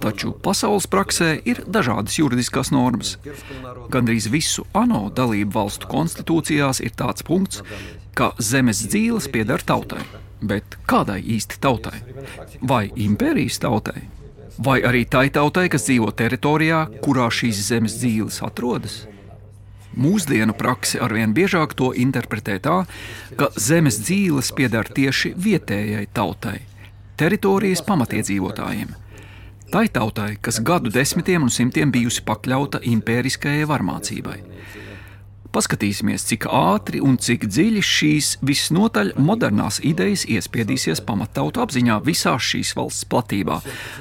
Taču 0.04 0.34
pasaules 0.46 0.88
praksē 0.90 1.32
ir 1.50 1.64
dažādas 1.68 2.18
juridiskās 2.20 2.74
normas. 2.76 3.18
Gandrīz 3.94 4.30
visu 4.32 4.66
ANO 4.74 5.08
dalību 5.16 5.56
valstu 5.60 5.90
konstitūcijās 5.92 6.84
ir 6.86 6.96
tāds 6.98 7.26
punkts, 7.26 7.64
ka 8.18 8.34
zemes 8.40 8.84
dzīves 8.88 9.30
pieder 9.34 9.64
tautai. 9.64 10.04
Bet 10.40 10.78
kādai 10.88 11.20
īsti 11.36 11.60
tautai? 11.60 12.00
Vai 12.64 12.88
impērijas 12.96 13.60
tautai? 13.60 14.08
Vai 14.60 14.82
arī 14.84 15.06
tai 15.08 15.30
tautai, 15.32 15.70
kas 15.72 15.88
dzīvo 15.88 16.12
teritorijā, 16.20 16.86
kurā 17.04 17.30
šīs 17.32 17.64
zemes 17.70 17.96
dzīves 18.02 18.42
atrodas. 18.46 19.06
Mūsdienu 20.00 20.54
praksi 20.54 21.00
arvien 21.02 21.32
biežāk 21.34 21.74
to 21.80 21.90
interpretē 21.98 22.60
tā, 22.62 22.84
ka 23.40 23.50
zemes 23.58 23.98
dzīves 24.04 24.52
pieder 24.56 24.88
tieši 24.96 25.34
vietējai 25.34 26.06
tautai, 26.14 26.60
teritorijas 27.18 27.82
pamatiedzīvotājiem. 27.88 28.94
Tai 29.70 29.86
tautai, 29.94 30.36
kas 30.42 30.62
gadu 30.66 30.90
desmitiem 30.94 31.44
un 31.46 31.52
simtiem 31.54 31.92
bijusi 31.94 32.24
pakļauta 32.26 32.82
impēriskajai 32.90 33.68
varmācībai. 33.70 34.38
Paskatīsimies, 35.55 36.25
cik 36.27 36.49
ātri 36.51 36.99
un 37.05 37.15
cik 37.23 37.45
dziļi 37.47 37.83
šīs 37.87 38.31
visnotaļ 38.43 39.13
modernās 39.23 39.79
idejas 39.87 40.25
iespiedīsies 40.27 41.05
pamattautu 41.07 41.63
apziņā 41.63 42.01
visā 42.03 42.35
šīs 42.43 42.73
valsts 42.75 43.07
platībā, 43.07 43.61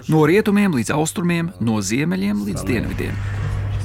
no 0.09 0.23
rietumiem 0.25 0.73
līdz 0.73 0.95
austrumiem, 0.97 1.51
no 1.61 1.77
ziemeļiem 1.77 2.41
līdz 2.47 2.65
dienvidiem. 2.65 3.19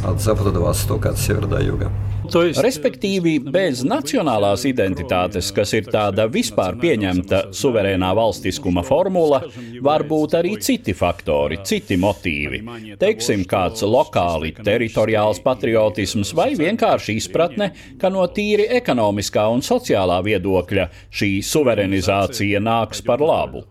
От 0.08 0.22
запада 0.24 0.54
до 0.54 0.64
востока, 0.64 1.10
от 1.10 1.18
севера 1.18 1.46
до 1.46 1.60
юга. 1.60 1.92
Respektīvi, 2.32 3.38
bez 3.40 3.80
nacionālās 3.88 4.66
identitātes, 4.68 5.48
kas 5.54 5.72
ir 5.78 5.86
tāda 5.88 6.26
vispār 6.28 6.76
pieņemta 6.80 7.40
suverēnā 7.56 8.10
valstiskuma 8.18 8.84
formula, 8.84 9.40
var 9.80 10.04
būt 10.08 10.36
arī 10.36 10.56
citi 10.60 10.92
faktori, 10.96 11.60
citi 11.64 11.96
motīvi. 11.96 12.60
Teiksim, 13.00 13.46
kāds 13.48 13.86
lokāli 13.86 14.52
teritoriāls 14.58 15.40
patriotisms 15.44 16.34
vai 16.36 16.50
vienkārši 16.58 17.16
izpratne, 17.22 17.72
ka 18.00 18.12
no 18.12 18.26
tīri 18.28 18.68
ekonomiskā 18.76 19.48
un 19.48 19.64
sociālā 19.64 20.20
viedokļa 20.28 20.88
šī 21.08 21.32
suverenizācija 21.40 22.60
nāks 22.60 23.04
par 23.04 23.24
labu. 23.24 23.64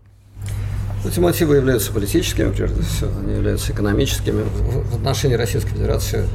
Эти 1.06 1.20
мотивы 1.20 1.56
являются 1.56 1.94
политическими, 1.94 2.52
прежде 2.52 2.82
всего, 2.82 3.12
они 3.20 3.36
являются 3.36 3.72
экономическими. 3.72 4.44
В 4.92 4.96
отношении 4.96 5.36
Российской 5.36 5.74
Федерации 5.74 6.28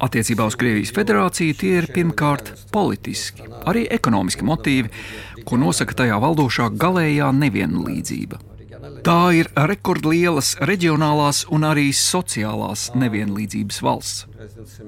Attiecībā 0.00 0.46
uz 0.48 0.56
Krievijas 0.56 0.94
federāciju 0.96 1.56
tie 1.60 1.74
ir 1.82 1.88
pirmkārt 1.92 2.54
politiski, 2.72 3.44
arī 3.68 3.84
ekonomiski 3.92 4.46
motīvi, 4.48 4.92
ko 5.44 5.58
nosaka 5.60 5.98
tajā 6.02 6.16
valdošā 6.22 6.70
galējā 6.80 7.28
nevienlīdzība. 7.36 8.40
Tā 9.04 9.18
ir 9.36 9.50
rekordlielas 9.68 10.54
reģionālās 10.64 11.42
un 11.52 11.66
arī 11.68 11.90
sociālās 11.96 12.88
nevienlīdzības 12.96 13.80
valsts. 13.84 14.24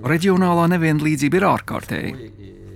Reģionālā 0.09 0.69
nevienlīdzība 0.73 1.41
ir 1.41 1.49
ārkārtēja. 1.51 2.31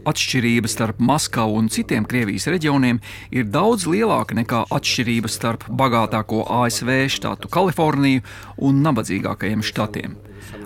Atšķirība 0.06 0.70
starp 0.70 1.00
Maskavu 1.02 1.56
un 1.60 1.70
citiem 1.72 2.06
Krievijas 2.08 2.46
reģioniem 2.52 3.00
ir 3.34 3.48
daudz 3.50 3.88
lielāka 3.90 4.38
nekā 4.38 4.62
atšķirība 4.76 5.30
starp 5.32 5.66
bagātāko 5.66 6.44
ASV 6.62 6.92
štātu 7.16 7.50
Kaliforniju 7.52 8.22
un 8.62 8.80
nabadzīgākajiem 8.86 9.66
štatiem 9.66 10.16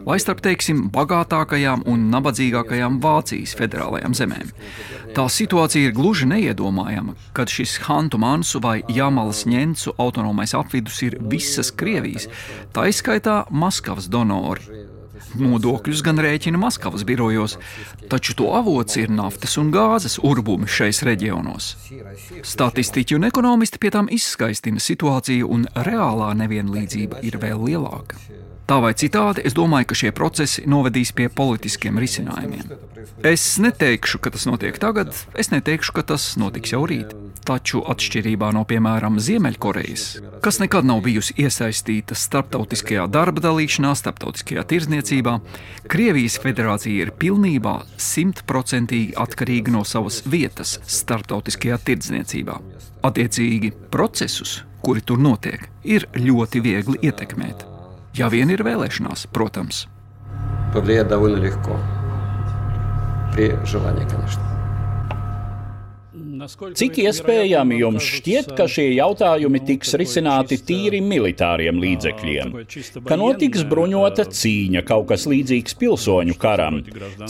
vai 0.05 0.19
starp 0.21 0.41
teiksim, 0.45 0.87
bagātākajām 0.93 1.85
un 1.91 2.09
nabadzīgākajām 2.13 3.01
Vācijas 3.03 3.55
federālajām 3.59 4.17
zemēm. 4.17 4.53
Tā 5.17 5.27
situācija 5.33 5.91
ir 5.91 5.97
gluži 5.97 6.29
neiedomājama, 6.31 7.17
kad 7.37 7.51
šis 7.53 7.79
Hantu 7.89 8.21
Mansu 8.23 8.63
vai 8.63 8.81
Jāmalas 8.89 9.45
ņēncu 9.51 9.97
autonomais 9.99 10.55
apvidus 10.59 11.03
ir 11.07 11.19
visas 11.33 11.73
Krievijas, 11.75 12.29
tā 12.75 12.89
izskaitā 12.93 13.43
Maskavas 13.51 14.09
donori. 14.11 15.00
Nodokļus 15.41 16.03
gan 16.07 16.19
rēķina 16.21 16.59
Maskavas 16.61 17.05
birojos, 17.07 17.57
taču 18.11 18.35
to 18.39 18.51
avots 18.59 18.99
ir 19.01 19.13
naftas 19.15 19.57
un 19.61 19.71
gāzes 19.75 20.19
urbumi 20.27 20.69
šais 20.71 21.03
reģionos. 21.07 21.73
Statistiķi 22.43 23.19
un 23.19 23.29
ekonomisti 23.31 23.81
pie 23.83 23.95
tām 23.95 24.11
izskaistina 24.13 24.83
situāciju, 24.83 25.51
un 25.51 25.67
reālā 25.87 26.33
nevienlīdzība 26.43 27.25
ir 27.27 27.39
vēl 27.43 27.67
lielāka. 27.71 28.19
Tā 28.71 28.77
vai 28.79 28.93
citādi, 28.95 29.43
es 29.43 29.57
domāju, 29.57 29.89
ka 29.91 29.97
šie 29.99 30.11
procesi 30.15 30.63
novedīs 30.71 31.11
pie 31.11 31.25
politiskiem 31.27 31.97
risinājumiem. 31.99 32.69
Es 33.27 33.57
neteikšu, 33.59 34.21
ka 34.23 34.31
tas 34.31 34.45
notiek 34.47 34.77
tagad, 34.79 35.11
es 35.35 35.51
neteikšu, 35.51 35.95
ka 35.97 36.05
tas 36.13 36.37
notiks 36.39 36.71
jau 36.71 36.85
rīt. 36.87 37.11
Taču, 37.43 37.81
atšķirībā 37.91 38.53
no, 38.55 38.63
piemēram, 38.69 39.17
Ziemeļkorejas, 39.19 40.05
kas 40.45 40.61
nekad 40.63 40.87
nav 40.87 41.01
bijusi 41.03 41.35
iesaistīta 41.43 42.15
starptautiskajā 42.15 43.09
darba 43.11 43.43
dalīšanā, 43.43 43.91
starptautiskajā 43.99 44.63
tirdzniecībā, 44.71 45.35
Krievijas 45.91 46.39
federācija 46.45 47.09
ir 47.09 47.13
pilnībā 47.19 47.75
simtprocentīgi 47.99 49.19
atkarīga 49.19 49.75
no 49.75 49.83
savas 49.83 50.21
vietas 50.31 50.77
starptautiskajā 51.01 51.81
tirdzniecībā. 51.91 52.61
Attiecīgi, 53.11 53.75
procesus, 53.91 54.61
kuri 54.85 55.03
tur 55.03 55.19
notiek, 55.19 55.67
ir 55.83 56.07
ļoti 56.15 56.63
viegli 56.71 57.03
ietekmēt. 57.11 57.80
Ja 58.16 58.32
vien 58.32 58.50
ir 58.54 58.64
vēlēšanās, 58.64 59.28
protams. 59.36 59.86
Повлиять 60.74 61.08
довольно 61.08 61.38
легко. 61.38 61.80
При 63.34 63.56
желании, 63.66 64.08
конечно. 64.10 64.44
Cik 66.76 66.98
iespējami 67.04 67.78
jums 67.80 68.06
šķiet, 68.18 68.52
ka 68.58 68.68
šie 68.72 68.90
jautājumi 68.98 69.62
tiks 69.66 69.94
risināti 70.00 70.58
tīri 70.68 71.00
militāriem 71.04 71.80
līdzekļiem? 71.82 72.54
Ka 73.08 73.18
notiks 73.20 73.64
bruņota 73.70 74.28
cīņa, 74.40 74.84
kaut 74.88 75.08
kas 75.14 75.26
līdzīgs 75.32 75.78
pilsoņu 75.80 76.38
karam, 76.42 76.82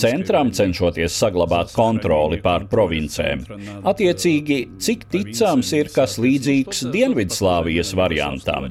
centram 0.02 0.52
cenšoties 0.56 1.22
saglabāt 1.22 1.74
kontroli 1.76 2.42
pār 2.44 2.68
provincēm? 2.72 3.46
Attiecīgi, 3.86 4.62
cik 4.82 5.08
ticams 5.14 5.74
ir 5.78 5.94
kas 5.96 6.18
līdzīgs 6.22 6.88
Dienvidslāvijas 6.96 7.96
variantam? 7.98 8.70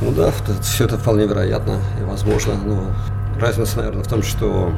Ну 0.00 0.12
да, 0.12 0.32
все 0.60 0.84
это 0.84 0.98
вполне 0.98 1.26
вероятно 1.26 1.80
и 2.00 2.04
возможно. 2.04 2.54
Но 2.54 2.92
разница, 3.40 3.78
наверное, 3.78 4.02
в 4.02 4.08
том, 4.08 4.22
что 4.22 4.72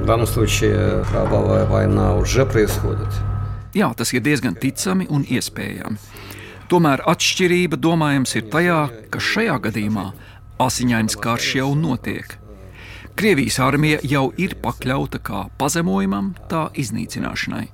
в 0.00 0.06
данном 0.06 0.26
случае 0.26 1.04
кровавая 1.10 1.64
война 1.64 2.16
уже 2.16 2.44
происходит. 2.44 3.08
Jā, 3.72 3.88
tas 3.96 4.12
ir 4.12 4.20
diezgan 4.20 4.52
ticami 4.60 5.06
un 5.08 5.22
iespējami. 5.24 5.96
Tomēr 6.68 7.00
atšķirība, 7.08 7.78
domājams, 7.80 8.34
ir 8.36 8.50
tajā, 8.52 8.80
ka 9.08 9.20
šajā 9.20 9.56
gadījumā 9.64 10.10
asiņains 10.60 11.16
karš 11.16 11.54
jau 11.62 11.70
notiek. 11.76 12.36
Krievijas 13.16 13.58
armija 13.60 14.00
jau 14.08 14.26
ir 14.40 14.56
pakļauta 14.60 15.20
kā 15.24 15.46
pazemojumam, 15.60 16.34
tā 16.52 16.66
iznīcināšanai. 16.76 17.66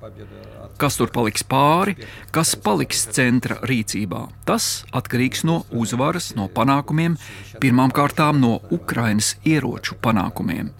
Kas 0.81 0.97
tur 0.97 1.11
paliks 1.13 1.45
pāri, 1.45 1.95
kas 2.33 2.55
paliks 2.59 3.05
centra 3.13 3.59
rīcībā, 3.63 4.25
tas 4.47 4.83
atkarīgs 4.95 5.43
no 5.47 5.61
uzvaras, 5.71 6.31
no 6.37 6.49
panākumiem, 6.51 7.17
pirmām 7.61 7.93
kārtām 7.93 8.41
no 8.41 8.57
Ukrainas 8.73 9.35
ieroču 9.45 9.99
panākumiem. 10.01 10.71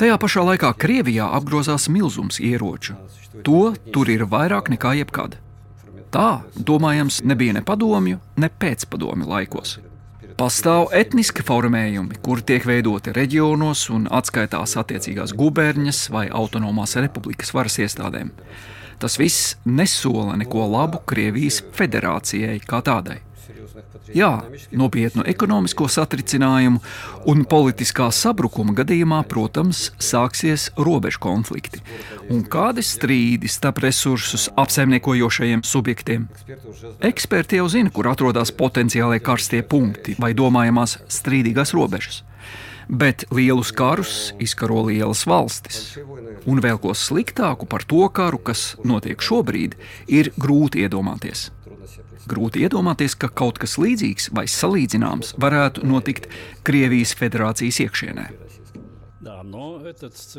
Tajā 0.00 0.16
pašā 0.16 0.42
laikā 0.48 0.72
Krievijā 0.80 1.28
apgrozās 1.36 1.90
milzums 1.92 2.40
ieroču. 2.40 2.96
To 3.44 3.70
tur 3.92 4.08
ir 4.10 4.26
vairāk 4.26 4.72
nekā 4.72 4.94
jebkad. 4.96 5.36
Tā, 6.10 6.40
domājams, 6.56 7.20
nebija 7.22 7.54
ne 7.54 7.62
padomju, 7.62 8.18
ne 8.40 8.48
pēcpadomju 8.50 9.28
laikos. 9.30 9.76
Pastāv 10.40 10.88
etniski 10.96 11.44
formējumi, 11.44 12.16
kuri 12.24 12.42
tiek 12.48 12.64
veidoti 12.64 13.12
reģionos 13.12 13.84
un 13.92 14.08
atskaitās 14.08 14.72
attiecīgās 14.80 15.34
guberņas 15.36 16.06
vai 16.14 16.24
autonomās 16.32 16.96
republikas 16.96 17.52
varas 17.52 17.76
iestādēm. 17.84 18.32
Tas 19.00 19.16
viss 19.18 19.56
nesola 19.64 20.36
neko 20.36 20.66
labu 20.68 21.00
Krievijas 21.08 21.62
federācijai 21.76 22.60
kā 22.68 22.82
tādai. 22.84 23.20
Jā, 24.10 24.30
nopietnu 24.74 25.22
ekonomisko 25.30 25.86
satricinājumu 25.90 26.80
un 27.30 27.44
politiskā 27.46 28.08
sabrukuma 28.14 28.74
gadījumā, 28.80 29.20
protams, 29.30 29.90
sāksies 30.02 30.68
robežu 30.78 31.22
konflikti 31.22 31.82
un 32.30 32.42
kādi 32.50 32.82
strīdi 32.86 33.50
starp 33.50 33.80
resursus 33.84 34.48
apsaimniekojošajiem 34.58 35.62
subjektiem. 35.66 36.26
Eksperti 37.06 37.60
jau 37.60 37.68
zina, 37.70 37.94
kur 37.94 38.10
atrodas 38.10 38.50
potenciālie 38.50 39.22
karstie 39.22 39.62
punkti 39.62 40.16
vai 40.18 40.34
domājamās 40.34 40.98
strīdīgās 41.20 41.74
robežas. 41.78 42.24
Bet 42.90 43.24
lielus 43.30 43.70
karus 43.70 44.32
izkaro 44.42 44.82
lielas 44.88 45.22
valstis. 45.30 45.94
Un 46.50 46.58
vēl 46.58 46.80
ko 46.82 46.90
sliktāku 46.96 47.68
par 47.70 47.84
to 47.86 48.02
karu, 48.10 48.40
kas 48.42 48.74
notiek 48.82 49.22
šobrīd, 49.22 49.76
ir 50.10 50.32
grūti 50.40 50.82
iedomāties. 50.82 51.50
Grūti 52.30 52.64
iedomāties, 52.66 53.14
ka 53.14 53.30
kaut 53.30 53.62
kas 53.62 53.78
līdzīgs 53.78 54.30
vai 54.34 54.46
salīdzināms 54.50 55.36
varētu 55.40 55.86
notikt 55.86 56.26
Krievijas 56.66 57.14
federācijas 57.18 57.80
iekšienē. 57.86 58.26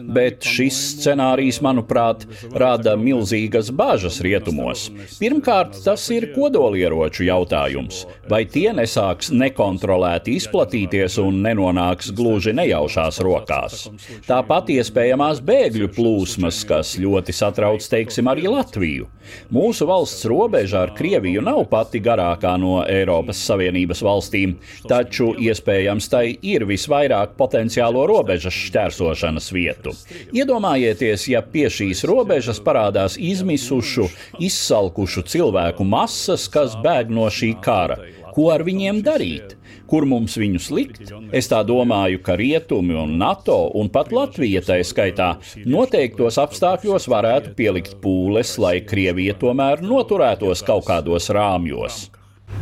Bet 0.09 0.45
šis 0.47 0.77
scenārijs, 0.95 1.59
manuprāt, 1.61 2.23
rada 2.57 2.95
milzīgas 2.97 3.69
bažas 3.77 4.17
rietumos. 4.25 4.87
Pirmkārt, 5.19 5.77
tas 5.85 6.07
ir 6.09 6.31
kodolieroču 6.33 7.27
jautājums. 7.27 8.07
Vai 8.31 8.41
tie 8.49 8.71
nesāks 8.73 9.29
nekontrolēti 9.35 10.33
izplatīties 10.39 11.19
un 11.21 11.43
nenonāks 11.45 12.09
gluži 12.17 12.55
nejaušās 12.57 13.21
rokās? 13.21 13.83
Tāpat 14.25 14.73
iespējamās 14.73 15.43
bēgļu 15.45 15.91
plūsmas, 15.93 16.63
kas 16.65 16.95
ļoti 17.01 17.37
satrauc, 17.37 17.85
teiksim, 17.85 18.33
arī 18.33 18.49
Latviju. 18.49 19.11
Mūsu 19.53 19.85
valsts 19.85 20.25
robeža 20.25 20.87
ar 20.87 20.95
Krieviju 20.97 21.45
nav 21.45 21.67
pati 21.69 22.01
garākā 22.03 22.55
no 22.59 22.81
Eiropas 22.81 23.45
Savienības 23.45 24.01
valstīm, 24.03 24.57
taču 24.89 25.31
iespējams 25.37 26.09
tai 26.11 26.25
ir 26.41 26.65
visvairāk 26.65 27.37
potenciālo 27.37 28.07
robežas 28.09 28.57
šķērsošanas 28.71 29.51
vietu. 29.53 29.93
Iedomājieties, 30.31 31.27
ja 31.31 31.43
pie 31.43 31.67
šīs 31.71 32.05
robežas 32.07 32.61
parādās 32.63 33.19
izmisušu, 33.19 34.07
izsalkušu 34.39 35.27
cilvēku 35.27 35.85
masas, 35.87 36.47
kas 36.51 36.77
bēg 36.81 37.11
no 37.11 37.27
šī 37.29 37.53
kara. 37.61 37.99
Ko 38.31 38.47
ar 38.53 38.63
viņiem 38.63 39.01
darīt? 39.03 39.57
Kur 39.91 40.05
mums 40.07 40.37
viņus 40.39 40.69
likt? 40.71 41.09
Es 41.35 41.49
tā 41.51 41.59
domāju, 41.67 42.21
ka 42.23 42.37
rietumi 42.39 42.95
un 42.95 43.17
NATO 43.19 43.57
un 43.75 43.91
pat 43.91 44.13
Latvija 44.15 44.61
tā 44.63 44.77
skaitā 44.87 45.33
noteiktos 45.67 46.39
apstākļos 46.39 47.09
varētu 47.11 47.51
pielikt 47.59 47.97
pūles, 48.03 48.55
lai 48.61 48.77
Krievija 48.87 49.35
tomēr 49.41 49.83
noturētos 49.83 50.63
kaut 50.63 50.87
kādos 50.87 51.27
rāmjos. 51.35 52.05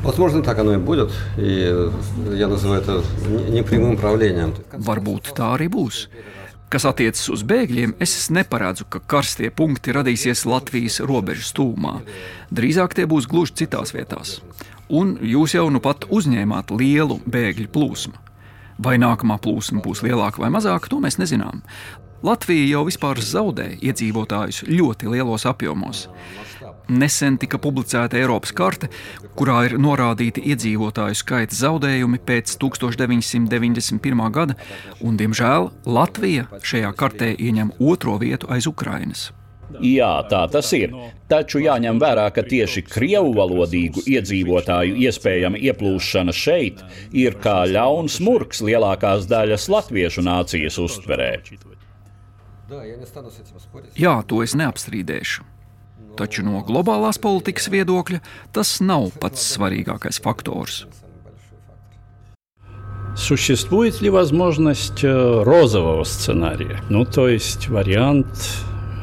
Возможно, 0.02 0.42
так 0.42 0.59
оно 0.59 0.74
и 0.74 0.76
будет. 0.76 1.11
И 1.38 1.90
я 2.33 2.48
называю 2.48 2.83
это 2.83 3.02
непрямым 3.48 3.96
правлением. 3.96 4.54
Varbūt 4.72 5.33
tā 5.37 5.54
arī 5.57 5.70
būs. 5.72 6.09
Kas 6.68 6.85
attiecas 6.88 7.28
uz 7.30 7.44
bēgļiem, 7.46 7.94
es 8.02 8.28
neparedzu, 8.35 8.85
ka 8.90 9.00
karstie 9.00 9.50
punkti 9.54 9.94
radīsies 9.94 10.44
Latvijas 10.48 10.98
robežas 11.00 11.52
tūmā. 11.57 12.00
Drīzāk 12.50 12.96
tie 12.98 13.07
būs 13.07 13.28
gluži 13.30 13.54
citās 13.62 13.94
vietās. 13.94 14.40
Un 14.88 15.16
jūs 15.22 15.54
jau 15.54 15.68
nu 15.72 15.80
pat 15.80 16.04
uzņēmāt 16.11 16.74
lielu 16.74 17.20
bēgļu 17.24 17.70
plūsmu. 17.72 18.20
Vai 18.85 18.96
nākamā 18.98 19.38
plūsma 19.38 19.85
būs 19.85 20.02
lielāka 20.02 20.42
vai 20.42 20.50
mazāka, 20.50 20.90
to 20.90 20.98
mēs 21.00 21.16
nezinām. 21.20 21.62
Latvija 22.24 22.66
jau 22.72 22.83
vispār 22.88 23.20
zaudē 23.20 23.70
iedzīvotājus 23.85 24.64
ļoti 24.66 25.12
lielos 25.12 25.44
apjomos. 25.46 26.09
Nesen 26.89 27.38
tika 27.38 27.60
publicēta 27.62 28.17
Eiropas 28.17 28.54
karte, 28.58 28.89
kurā 29.38 29.62
ir 29.67 29.75
norādīti 29.82 30.41
iedzīvotāju 30.49 31.17
skaita 31.19 31.56
zaudējumi 31.56 32.17
pēc 32.25 32.56
1991. 32.62 34.23
gada, 34.34 34.56
un, 35.06 35.17
diemžēl, 35.19 35.69
Latvija 35.86 36.47
šajā 36.65 36.93
kartē 36.97 37.36
ieņem 37.38 37.75
otro 37.80 38.17
vietu 38.21 38.49
aiz 38.49 38.65
Ukrainas. 38.69 39.30
Jā, 39.78 40.23
tā 40.25 40.41
tas 40.49 40.71
ir. 40.73 40.95
Taču 41.30 41.62
jāņem 41.62 41.99
vērā, 42.02 42.25
ka 42.34 42.41
tieši 42.41 42.82
krievu 42.89 43.36
valodīgu 43.38 44.02
iedzīvotāju 44.10 44.97
iespējama 45.06 45.62
ieplūšana 45.62 46.34
šeit 46.34 46.82
ir 47.13 47.38
kā 47.43 47.62
ļauns 47.69 48.17
murgs 48.25 48.63
lielākās 48.65 49.30
daļas 49.30 49.69
latviešu 49.69 50.25
nācijas 50.25 50.82
uztverē. 50.82 51.32
Jā, 53.97 54.17
to 54.25 54.41
es 54.45 54.58
neapstrīdēšu. 54.58 55.45
Taču 56.14 56.44
no 56.46 56.61
globālās 56.66 57.18
politikas 57.18 57.66
viedokļa 57.72 58.20
tas 58.54 58.78
nav 58.80 59.11
pats 59.20 59.42
svarīgākais 59.57 60.22
faktors. 60.22 60.85
Существует 63.16 64.00
ли 64.00 64.11
возможность 64.11 65.04
розового 65.04 66.02
сценария? 66.02 66.83
Ну, 66.90 67.04
то 67.04 67.28
есть 67.28 67.68
вариант, 67.68 68.26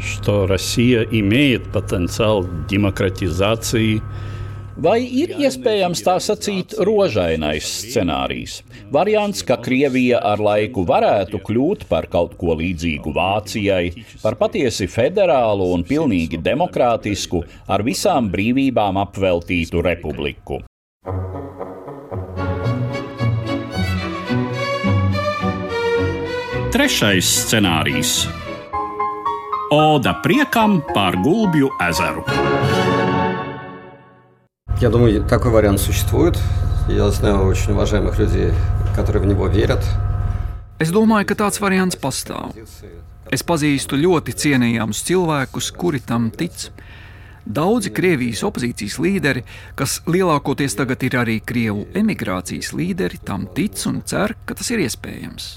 что 0.02 0.48
Россия 0.48 1.04
имеет 1.04 1.72
потенциал 1.72 2.46
демократизации 2.70 4.02
Vai 4.77 4.99
ir 5.09 5.31
iespējams 5.41 6.03
tā 6.05 6.19
sacīt 6.21 6.75
rožainais 6.85 7.65
scenārijs? 7.65 8.59
Variants, 8.93 9.41
ka 9.41 9.57
Krievija 9.65 10.19
ar 10.21 10.43
laiku 10.43 10.85
varētu 10.85 11.41
kļūt 11.47 11.87
par 11.89 12.11
kaut 12.13 12.35
ko 12.37 12.59
līdzīgu 12.61 13.15
Vācijai, 13.17 14.05
par 14.21 14.37
patiesi 14.37 14.85
federālu 14.85 15.71
un 15.73 15.85
pilnīgi 15.89 16.43
demokrātisku, 16.45 17.41
ar 17.73 17.87
visām 17.89 18.29
brīvībām 18.29 19.01
apveltītu 19.01 19.81
republiku. 19.81 20.61
Trešais 26.77 27.33
scenārijs- 27.47 28.27
Oda 29.73 30.19
priekam 30.21 30.83
par 30.93 31.17
Gulbju 31.25 31.73
ezeru. 31.89 32.29
Я 34.82 34.90
думаю, 34.90 35.24
такой 35.24 35.52
вариант 35.52 35.80
существует. 35.80 36.40
Я 36.88 37.12
знаю 37.12 37.46
очень 37.46 37.74
уважаемых 37.74 38.18
людей, 38.18 38.52
которые 38.96 39.22
в 39.22 39.28
него 39.28 39.46
верят. 39.46 39.86
Es 40.80 40.90
domāju, 40.90 41.28
ka 41.30 41.36
tāds 41.38 41.62
variants 41.62 41.94
pastāv. 41.94 42.58
Es 43.30 43.44
pazīstu 43.46 43.94
ļoti 44.02 44.34
cienījamus 44.34 45.04
cilvēkus, 45.06 45.68
kuri 45.78 46.00
tam 46.02 46.32
tic. 46.34 46.72
Daudzi 47.46 47.92
Krievijas 47.94 48.42
opozīcijas 48.42 48.98
līderi, 48.98 49.44
kas 49.78 50.00
lielākoties 50.10 50.74
tagad 50.80 51.06
ir 51.06 51.20
arī 51.22 51.38
Krievu 51.46 51.86
emigrācijas 51.94 52.74
līderi, 52.74 53.22
tam 53.22 53.46
tic 53.54 53.78
un 53.86 54.02
cer, 54.02 54.34
ka 54.46 54.58
tas 54.58 54.74
ir 54.74 54.82
iespējams. 54.82 55.52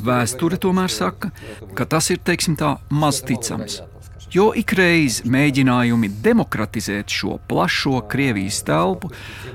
Vēsture 0.00 0.56
tomēr 0.56 0.88
saka, 0.88 1.28
ka 1.76 1.84
tas 1.84 2.08
ir, 2.08 2.24
teiksim 2.24 2.56
tā, 2.56 2.78
maz 2.88 3.20
ticams. 3.20 3.82
Jo 4.31 4.53
ikreiz 4.55 5.17
mēģinājumi 5.27 6.07
demokratizēt 6.23 7.11
šo 7.11 7.33
plašo 7.51 7.97
Krievijas 8.07 8.61
telpu 8.63 9.09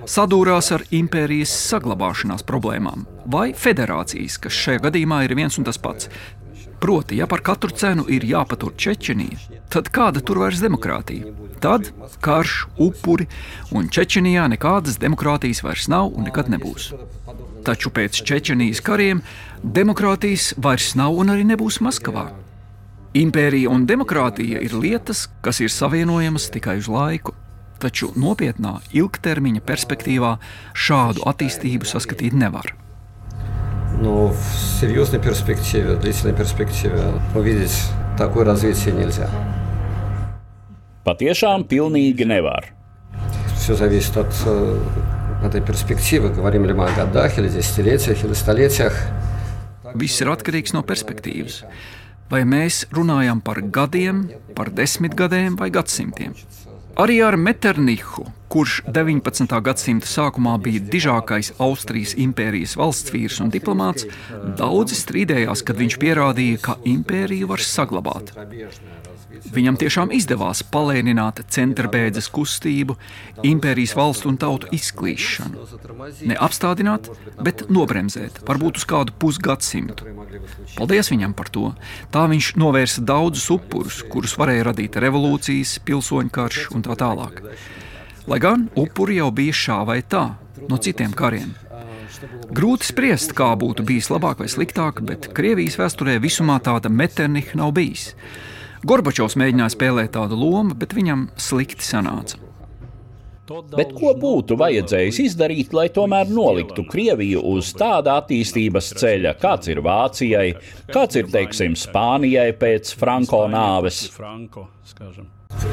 sadūrās 0.05 0.69
ar 0.77 0.85
impērijas 0.93 1.55
saglabāšanās 1.71 2.45
problēmām 2.45 3.07
vai 3.33 3.55
federācijas, 3.57 4.37
kas 4.37 4.59
šajā 4.67 4.83
gadījumā 4.85 5.23
ir 5.25 5.33
viens 5.39 5.57
un 5.57 5.65
tas 5.65 5.81
pats. 5.81 6.11
Proti, 6.77 7.17
ja 7.17 7.25
par 7.25 7.41
katru 7.41 7.73
cenu 7.73 8.05
ir 8.13 8.29
jāpatur 8.29 8.77
Čečenija, 8.77 9.41
tad 9.73 9.89
kāda 9.89 10.21
tur 10.21 10.43
vairs 10.45 10.61
demokrātija? 10.61 11.33
Tad 11.65 11.89
karš, 12.21 12.67
upuri, 12.77 13.31
un 13.73 13.89
Čečenijā 13.89 14.45
nekādas 14.53 15.01
demokrātijas 15.01 15.65
vairs 15.65 15.89
nav 15.89 16.13
un 16.13 16.29
nekad 16.29 16.53
nebūs. 16.53 16.93
Taču 17.65 17.89
pēc 17.97 18.21
Čečenijas 18.29 18.85
kariem 18.85 19.25
demokrātijas 19.65 20.53
vairs 20.61 20.93
nav 21.01 21.17
un 21.17 21.33
arī 21.33 21.49
nebūs 21.49 21.81
Maskavā. 21.81 22.29
Impērija 23.16 23.68
un 23.68 23.84
demokrātija 23.84 24.62
ir 24.64 24.72
lietas, 24.72 25.26
kas 25.44 25.60
ir 25.60 25.72
savienojamas 25.74 26.48
tikai 26.54 26.78
uz 26.80 26.88
laiku. 26.88 27.34
Taču 27.82 28.12
nopietnā 28.16 28.78
ilgtermiņa 28.96 29.64
perspektīvā 29.68 30.36
šādu 30.78 31.26
attīstību 31.28 31.90
saskatīt 31.90 32.38
nevar. 32.38 32.72
Но 34.02 34.28
в 34.30 34.44
серьезной 34.80 35.22
перспективе, 35.22 35.96
длительной 35.96 36.34
перспективе 36.34 37.14
увидеть 37.36 37.76
такое 38.18 38.46
развитие 38.46 38.94
нельзя. 38.96 39.30
Patiešām 41.04 41.68
pilnīgi 41.68 42.26
nevar. 42.26 42.72
Все 43.58 43.76
зависит 43.76 44.18
от 44.18 44.34
э, 44.46 44.80
этой 45.44 45.62
перспективы. 45.62 46.30
Говорим 46.30 46.66
ли 46.66 46.74
мы 46.74 46.86
о 46.86 46.96
годах, 46.96 47.38
или 47.38 47.50
десятилетиях, 47.50 48.24
или 48.24 48.34
столетиях. 48.34 48.94
Viss 49.94 50.22
ir 50.22 50.32
atkarīgs 50.32 50.74
no 50.74 50.82
perspektīvas. 50.82 51.66
Vai 52.31 52.43
mēs 52.43 52.85
runājam 52.91 53.39
par 53.45 53.61
gadiem, 53.71 54.25
par 54.59 54.73
desmitgadēm 54.75 55.59
vai 55.61 55.71
gadsimtiem? 55.71 56.33
Arī 56.97 57.19
ar 57.21 57.37
Meternichu, 57.37 58.25
kurš 58.49 58.79
19. 58.89 59.53
gadsimta 59.63 60.09
sākumā 60.09 60.55
bija 60.65 60.81
dižākais 60.81 61.53
Austrijas 61.61 62.15
impērijas 62.17 62.73
valsts 62.81 63.13
vīrs 63.13 63.39
un 63.45 63.53
diplomāts, 63.53 64.09
daudzi 64.59 64.97
strīdējās, 64.97 65.63
kad 65.67 65.77
viņš 65.77 65.99
pierādīja, 66.03 66.63
ka 66.65 66.79
impēriju 66.89 67.51
var 67.53 67.63
saglabāt. 67.63 68.33
Viņam 69.53 69.77
tiešām 69.81 70.13
izdevās 70.15 70.63
palēnināt 70.73 71.43
centrbēdzes 71.53 72.29
kustību, 72.35 72.97
impērijas 73.47 73.95
valstu 73.99 74.31
un 74.31 74.39
tautu 74.41 74.71
izklīšanu. 74.75 75.67
Ne 76.31 76.39
apstādināt, 76.47 77.11
bet 77.43 77.67
nobremzēt, 77.73 78.41
varbūt 78.47 78.81
uz 78.81 78.87
kādu 78.89 79.17
pusgadsimtu. 79.21 80.09
Paldies 80.77 81.11
viņam 81.13 81.35
par 81.37 81.51
to. 81.53 81.73
Tā 82.15 82.27
viņš 82.31 82.55
novērsa 82.61 83.05
daudzus 83.07 83.51
upurus, 83.55 84.01
kurus 84.11 84.37
varēja 84.41 84.71
radīt 84.71 84.99
revolūcijas, 85.03 85.79
pilsoņu 85.87 86.33
karš 86.33 86.71
un 86.77 86.87
tā 86.87 86.97
tālāk. 86.99 87.43
Lai 88.27 88.41
gan 88.43 88.67
upuri 88.75 89.21
jau 89.21 89.31
bija 89.35 89.55
šā 89.55 89.83
vai 89.87 90.01
tā, 90.03 90.27
no 90.67 90.81
citiem 90.83 91.15
kariem. 91.15 91.55
Grūti 92.57 92.89
spriest, 92.89 93.35
kā 93.37 93.51
būtu 93.59 93.85
bijis 93.87 94.09
labāk 94.11 94.41
vai 94.43 94.49
sliktāk, 94.51 95.03
bet 95.07 95.31
Krievijas 95.37 95.77
vēsturē 95.81 96.17
visumā 96.23 96.57
tāda 96.65 96.91
meternika 96.93 97.59
nav 97.59 97.75
bijis. 97.77 98.13
Gorbačovs 98.88 99.38
mēģināja 99.38 99.76
spēlēt 99.76 100.16
tādu 100.16 100.40
lomu, 100.40 100.78
bet 100.78 100.96
viņam 100.98 101.30
slikti 101.38 101.86
sanāca. 101.86 102.40
Bet 103.76 103.92
ko 103.98 104.14
būtu 104.16 104.56
vajadzējis 104.60 105.18
izdarīt, 105.26 105.74
lai 105.76 105.90
tomēr 105.92 106.30
noliktu 106.32 106.86
Krieviju 106.88 107.42
uz 107.52 107.74
tāda 107.76 108.16
attīstības 108.22 108.94
ceļa, 109.02 109.36
kāds 109.42 109.72
ir 109.74 109.82
Vācijai, 109.84 110.48
kāds 110.94 111.20
ir, 111.20 111.28
teiksim, 111.34 111.76
Spānijai 111.76 112.52
pēc 112.56 112.96
Franko 112.96 113.44
nāves? 113.52 114.08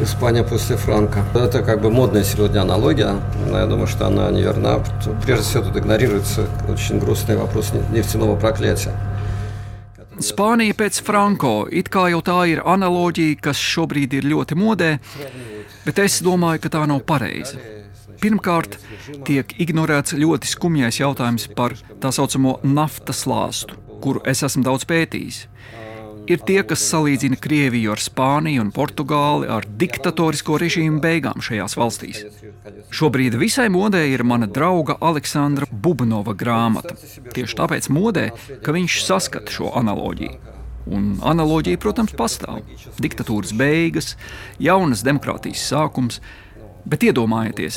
Испания 0.02 0.42
после 0.42 0.76
Франка. 0.76 1.24
Это 1.34 1.62
как 1.62 1.80
бы 1.80 1.90
модная 1.90 2.24
сегодня 2.24 2.62
аналогия, 2.62 3.14
но 3.48 3.58
я 3.58 3.66
думаю, 3.66 3.86
что 3.86 4.08
она 4.08 4.30
не 4.30 4.42
верна. 4.42 4.80
Прежде 5.24 5.44
всего 5.44 5.64
тут 5.64 5.76
игнорируется 5.76 6.46
очень 6.68 6.98
грустный 6.98 7.36
вопрос 7.36 7.72
нефтяного 7.92 8.36
проклятия. 8.36 8.92
Spānija 10.21 10.75
pēc 10.77 10.99
Franko. 11.05 11.53
It 11.71 11.89
kā 11.93 12.07
jau 12.13 12.21
tā 12.25 12.39
ir 12.51 12.61
analoģija, 12.65 13.39
kas 13.41 13.61
šobrīd 13.61 14.13
ir 14.19 14.27
ļoti 14.29 14.57
modē, 14.59 14.91
bet 15.85 16.01
es 16.03 16.19
domāju, 16.25 16.61
ka 16.63 16.73
tā 16.75 16.83
nav 16.89 17.01
pareiza. 17.07 17.57
Pirmkārt, 18.23 18.77
tiek 19.27 19.55
ignorēts 19.59 20.15
ļoti 20.15 20.47
skumjais 20.47 21.01
jautājums 21.01 21.49
par 21.57 21.75
tā 21.99 22.13
saucamo 22.13 22.59
naftas 22.63 23.25
lāstu, 23.27 23.75
kuru 24.03 24.21
es 24.29 24.43
esmu 24.45 24.63
daudz 24.63 24.85
pētījis. 24.87 25.47
Ir 26.23 26.39
tie, 26.47 26.61
kas 26.63 26.83
salīdzina 26.87 27.35
Krieviju 27.43 27.91
ar 27.91 27.99
Spāniju 27.99 28.63
un 28.63 28.69
Portugāli 28.75 29.49
ar 29.51 29.65
diktatorisko 29.67 30.55
režīmu 30.61 31.01
beigām 31.03 31.43
šajās 31.43 31.75
valstīs. 31.75 32.21
Šobrīd 32.95 33.35
visai 33.41 33.67
modē 33.73 34.05
ir 34.07 34.23
mana 34.27 34.47
drauga 34.47 34.95
Aleksandra 35.03 35.67
Bubnova 35.67 36.35
grāmata. 36.37 36.95
Tieši 37.35 37.59
tāpēc 37.59 37.89
modē, 37.91 38.29
ka 38.63 38.75
viņš 38.75 38.99
saskata 39.03 39.51
šo 39.51 39.73
analoģiju. 39.79 40.53
Un 40.93 41.13
analoģija, 41.23 41.79
protams, 41.79 42.15
pastāv. 42.15 42.63
Diktatūras 43.03 43.53
beigas, 43.55 44.15
jaunas 44.63 45.03
demokrātijas 45.03 45.63
sākums, 45.71 46.19
Bet 46.88 47.04
iedomājieties, 47.04 47.76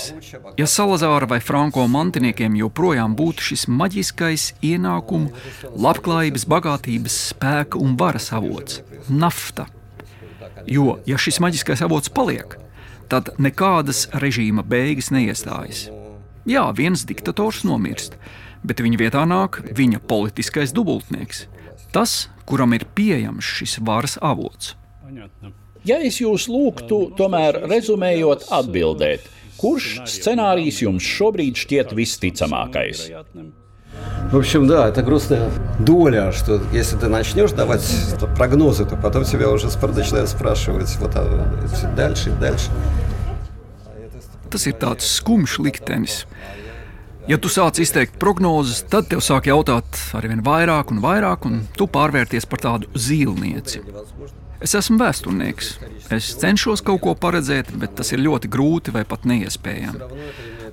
ja 0.56 0.66
Salazāra 0.70 1.28
vai 1.28 1.42
Franko 1.44 1.84
mantiniekiem 1.92 2.54
joprojām 2.56 3.16
būtu 3.20 3.44
šis 3.50 3.66
maģiskais 3.68 4.46
ienākumu, 4.64 5.34
labklājības, 5.76 6.46
bagātības, 6.48 7.18
spēka 7.34 7.82
un 7.82 7.98
varas 8.00 8.32
avots - 8.32 9.24
nafta. 9.24 9.68
Jo, 10.68 11.00
ja 11.06 11.18
šis 11.18 11.42
maģiskais 11.44 11.82
avots 11.84 12.10
paliek, 12.10 12.56
tad 13.10 13.34
nekādas 13.38 14.08
režīma 14.14 14.64
beigas 14.64 15.12
neiestājas. 15.12 15.90
Jā, 16.46 16.72
viens 16.76 17.04
diktators 17.06 17.64
nomirst, 17.68 18.16
bet 18.64 18.80
viņa 18.80 18.98
vietā 18.98 19.26
nāk 19.28 19.60
viņa 19.76 20.00
politiskais 20.08 20.72
dubultnieks, 20.72 21.48
tas, 21.92 22.30
kuram 22.46 22.74
ir 22.74 22.86
pieejams 22.96 23.44
šis 23.44 23.80
varas 23.84 24.18
avots. 24.22 24.76
Понятно. 25.04 25.52
Ja 25.86 25.98
es 25.98 26.20
jūs 26.22 26.46
lūgtu, 26.52 27.12
tomēr 27.18 27.64
rezumējot, 27.66 28.50
atbildēt, 28.54 29.26
kurš 29.58 30.04
scenārijs 30.06 30.84
jums 30.84 31.06
šobrīd 31.06 31.58
šķiet 31.58 31.96
visticamākais? 31.98 33.10
В 34.32 34.38
общем, 34.38 34.68
да, 34.68 34.88
это 34.88 35.02
грустная 35.02 35.52
доля, 35.80 36.32
что 36.32 36.62
если 36.72 36.98
ты 36.98 37.08
начнешь 37.08 37.52
давать 37.52 37.84
прогнозы, 38.38 38.86
то 38.86 38.96
потом 38.96 39.26
тебя 39.26 39.50
уже 39.50 39.68
начинают 39.68 40.30
спрашивать 40.30 40.96
вот, 41.00 41.12
а, 41.16 41.96
дальше 41.96 42.30
и 42.30 42.34
дальше. 42.40 42.70
Tas 44.52 44.68
ir 44.68 44.76
tāds 44.76 45.08
skumjš 45.08 45.62
liktenis. 45.64 46.26
Ja 47.30 47.38
tu 47.40 47.48
sāc 47.48 47.78
izteikt 47.80 48.18
prognozes, 48.20 48.82
tad 48.92 49.08
tev 49.08 49.22
sāk 49.24 49.48
jautāt 49.48 49.86
ar 50.18 50.26
vien 50.28 50.42
vairāk 50.44 50.92
un 50.92 51.00
vairāk, 51.00 51.46
un 51.48 51.62
tu 51.78 51.88
pārvērties 51.88 52.48
par 52.52 52.60
tādu 52.60 52.90
zīlnieci. 52.92 53.80
Es 54.65 54.73
esmu 54.79 54.97
vēsturnieks. 55.03 55.75
Es 56.15 56.31
cenšos 56.41 56.83
kaut 56.87 57.03
ko 57.05 57.13
paredzēt, 57.19 57.75
bet 57.77 57.97
tas 57.99 58.13
ir 58.15 58.23
ļoti 58.25 58.49
grūti 58.53 58.95
vai 58.95 59.05
pat 59.09 59.27
neiespējami. 59.29 60.11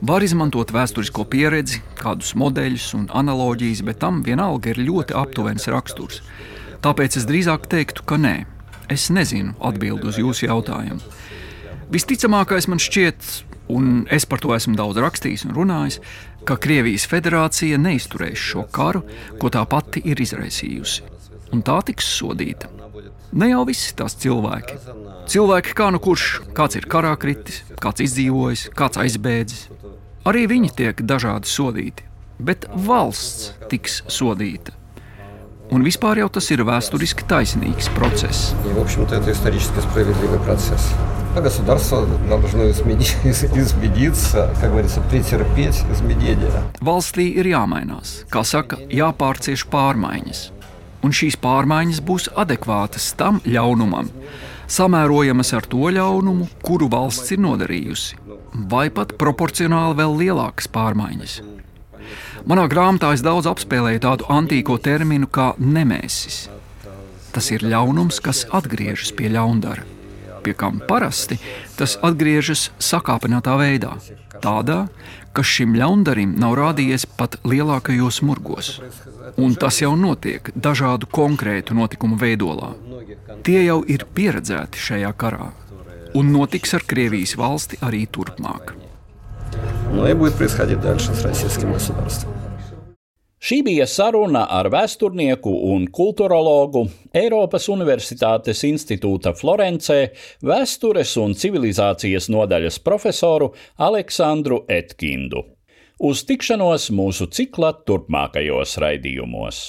Var 0.03 0.23
izmantot 0.25 0.71
vēsturisko 0.75 1.25
pieredzi, 1.31 1.81
kādus 1.99 2.33
modeļus 2.39 2.89
un 2.97 3.07
analoģijas, 3.11 3.83
bet 3.87 4.01
tam 4.03 4.21
vienalga 4.23 4.71
ir 4.71 4.81
ļoti 4.83 5.15
aptuvens 5.19 5.67
raksturs. 5.71 6.21
Tāpēc 6.83 7.19
es 7.19 7.27
drīzāk 7.27 7.67
teiktu, 7.71 8.03
ka 8.07 8.19
nē. 8.19 8.35
Es 8.91 9.07
nezinu 9.13 9.55
atbildi 9.63 10.09
uz 10.11 10.19
jūsu 10.19 10.47
jautājumu. 10.49 10.99
Visticamākais 11.93 12.67
man 12.71 12.81
šķiet, 12.83 13.31
un 13.71 14.05
es 14.11 14.27
par 14.27 14.43
to 14.43 14.51
esmu 14.55 14.75
daudz 14.79 14.99
rakstījis 15.03 15.47
un 15.47 15.55
runājis, 15.55 15.99
ka 16.47 16.59
Krievijas 16.59 17.07
federācija 17.07 17.79
neizturēs 17.79 18.39
šo 18.39 18.67
karu, 18.75 19.05
ko 19.39 19.51
tā 19.53 19.63
pati 19.69 20.03
ir 20.03 20.19
izraisījusi, 20.23 21.03
un 21.55 21.63
tā 21.63 21.79
tiks 21.87 22.11
sodīta. 22.19 22.82
Ne 23.32 23.50
jau 23.50 23.64
visi 23.68 23.92
tās 23.96 24.16
cilvēki. 24.18 24.78
Cilvēki 25.28 25.74
kā 25.76 25.90
nu 25.92 26.00
kurš, 26.00 26.28
kāds 26.56 26.78
ir 26.78 26.88
karā 26.88 27.12
kritis, 27.20 27.62
kāds 27.82 28.04
izdzīvojis, 28.06 28.68
kāds 28.78 29.00
aizbēdzis. 29.02 29.68
Arī 30.28 30.46
viņi 30.50 30.72
tiek 30.76 31.02
dažādi 31.04 31.48
sodīti, 31.48 32.04
bet 32.38 32.66
valsts 32.72 33.52
tiks 33.70 34.02
sodīta. 34.08 34.74
Un 35.68 35.84
vispār 35.84 36.22
jau 36.22 36.30
tas 36.32 36.46
ir 36.48 36.64
vēsturiski 36.64 37.26
taisnīgs 37.28 37.90
process. 37.94 38.54
И, 38.64 38.72
в 38.72 38.80
общем-то, 38.80 39.16
это 39.16 39.32
исторически 39.32 39.80
справедливый 39.80 40.38
процесс. 40.40 40.94
А 41.36 41.42
государство 41.42 42.06
должно 42.26 42.70
измениться, 42.70 44.50
как 44.60 44.70
говорится, 44.70 45.02
претерпеть 45.10 45.84
изменения. 45.92 46.50
Valstī 46.80 47.28
ir 47.36 47.52
jāmainās, 47.52 48.24
kā 48.32 48.42
saka, 48.44 48.80
jāpārcieš 48.88 49.68
pārmaiņas 49.68 50.50
un 51.03 51.13
šīs 51.15 51.37
pārmaiņas 51.43 52.01
būs 52.07 52.29
adekvātas 52.39 53.11
tam 53.19 53.41
ļaunumam, 53.45 54.09
samērojamas 54.71 55.53
ar 55.57 55.67
to 55.69 55.91
ļaunumu, 55.97 56.47
kuru 56.63 56.89
valsts 56.91 57.35
ir 57.35 57.43
nodarījusi, 57.43 58.19
vai 58.71 58.87
pat 58.93 59.15
proporcionāli 59.19 59.99
vēl 59.99 60.17
lielākas 60.23 60.69
pārmaiņas. 60.71 61.41
Manā 62.49 62.65
grāmatā 62.67 63.13
es 63.15 63.23
daudz 63.23 63.47
apspēlēju 63.47 64.03
tādu 64.03 64.27
antīko 64.31 64.75
terminu 64.83 65.29
kā 65.31 65.53
nemēsis. 65.59 66.47
Tas 67.33 67.49
ir 67.55 67.63
ļaunums, 67.65 68.19
kas 68.21 68.43
atgriežas 68.53 69.13
pie 69.15 69.31
ļaundara, 69.33 69.85
pie 70.43 70.53
kam 70.57 70.81
parasti 70.89 71.39
tas 71.79 71.95
atgriežas 72.03 72.67
sakāpinātā 72.83 73.55
veidā, 73.57 73.95
tādā, 74.43 74.83
kas 75.36 75.46
šim 75.46 75.76
ļaundarim 75.78 76.34
nav 76.40 76.56
rādījies 76.58 77.06
pat 77.18 77.38
lielākajos 77.44 78.20
murgos. 78.26 78.72
Un 79.36 79.54
tas 79.54 79.80
jau 79.82 79.94
notiek 79.96 80.50
dažādu 80.54 81.10
konkrētu 81.10 81.76
notikumu 81.78 82.18
veidolā. 82.20 82.74
Tie 83.46 83.60
jau 83.64 83.80
ir 83.86 84.06
pieredzēti 84.14 84.80
šajā 84.88 85.14
karā, 85.18 85.52
un 86.18 86.32
notiks 86.34 86.74
ar 86.74 86.86
Krievijas 86.88 87.36
valsti 87.38 87.80
arī 87.84 88.06
turpmāk. 88.06 88.76
Ну 89.92 90.06
и 90.06 90.12
будет 90.12 90.34
происходить 90.34 90.80
дальше 90.80 91.14
с 91.14 91.24
российским 91.24 91.72
государством. 91.72 92.31
Šī 93.43 93.57
bija 93.59 93.83
saruna 93.91 94.45
ar 94.55 94.69
vēsturnieku 94.71 95.51
un 95.73 95.89
kultūrologu 95.91 96.85
Eiropas 97.11 97.65
Universitātes 97.67 98.61
institūta 98.63 99.33
Florencē 99.35 99.97
vēstures 100.47 101.11
un 101.19 101.35
civilizācijas 101.35 102.29
nodaļas 102.31 102.79
profesoru 102.85 103.49
Aleksandru 103.75 104.61
Etkindu. 104.71 105.43
Uz 105.99 106.23
tikšanos 106.29 106.87
mūsu 106.95 107.27
cikla 107.35 107.73
turpmākajos 107.83 108.77
raidījumos. 108.79 109.59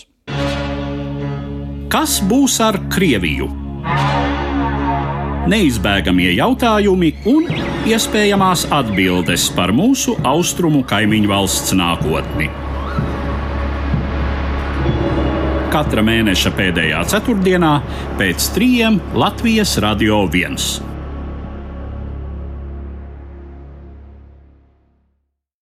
Kas 1.91 2.21
būs 2.31 2.61
ar 2.63 2.79
Krieviju? 2.95 3.51
Neizbēgamie 5.51 6.31
jautājumi 6.39 7.11
un 7.27 7.51
iespējamās 7.91 8.69
atbildes 8.71 9.51
par 9.59 9.75
mūsu 9.75 10.15
austrumu 10.23 10.87
kaimiņu 10.87 11.35
valsts 11.35 11.75
nākotni. 11.75 12.64
Katra 15.75 16.05
mēneša 16.07 16.55
pēdējā 16.55 17.03
ceturtdienā 17.11 17.75
pēc 18.21 18.51
trījiem 18.55 19.01
Latvijas 19.19 19.75
Radio 19.83 20.23
1. 20.31 20.94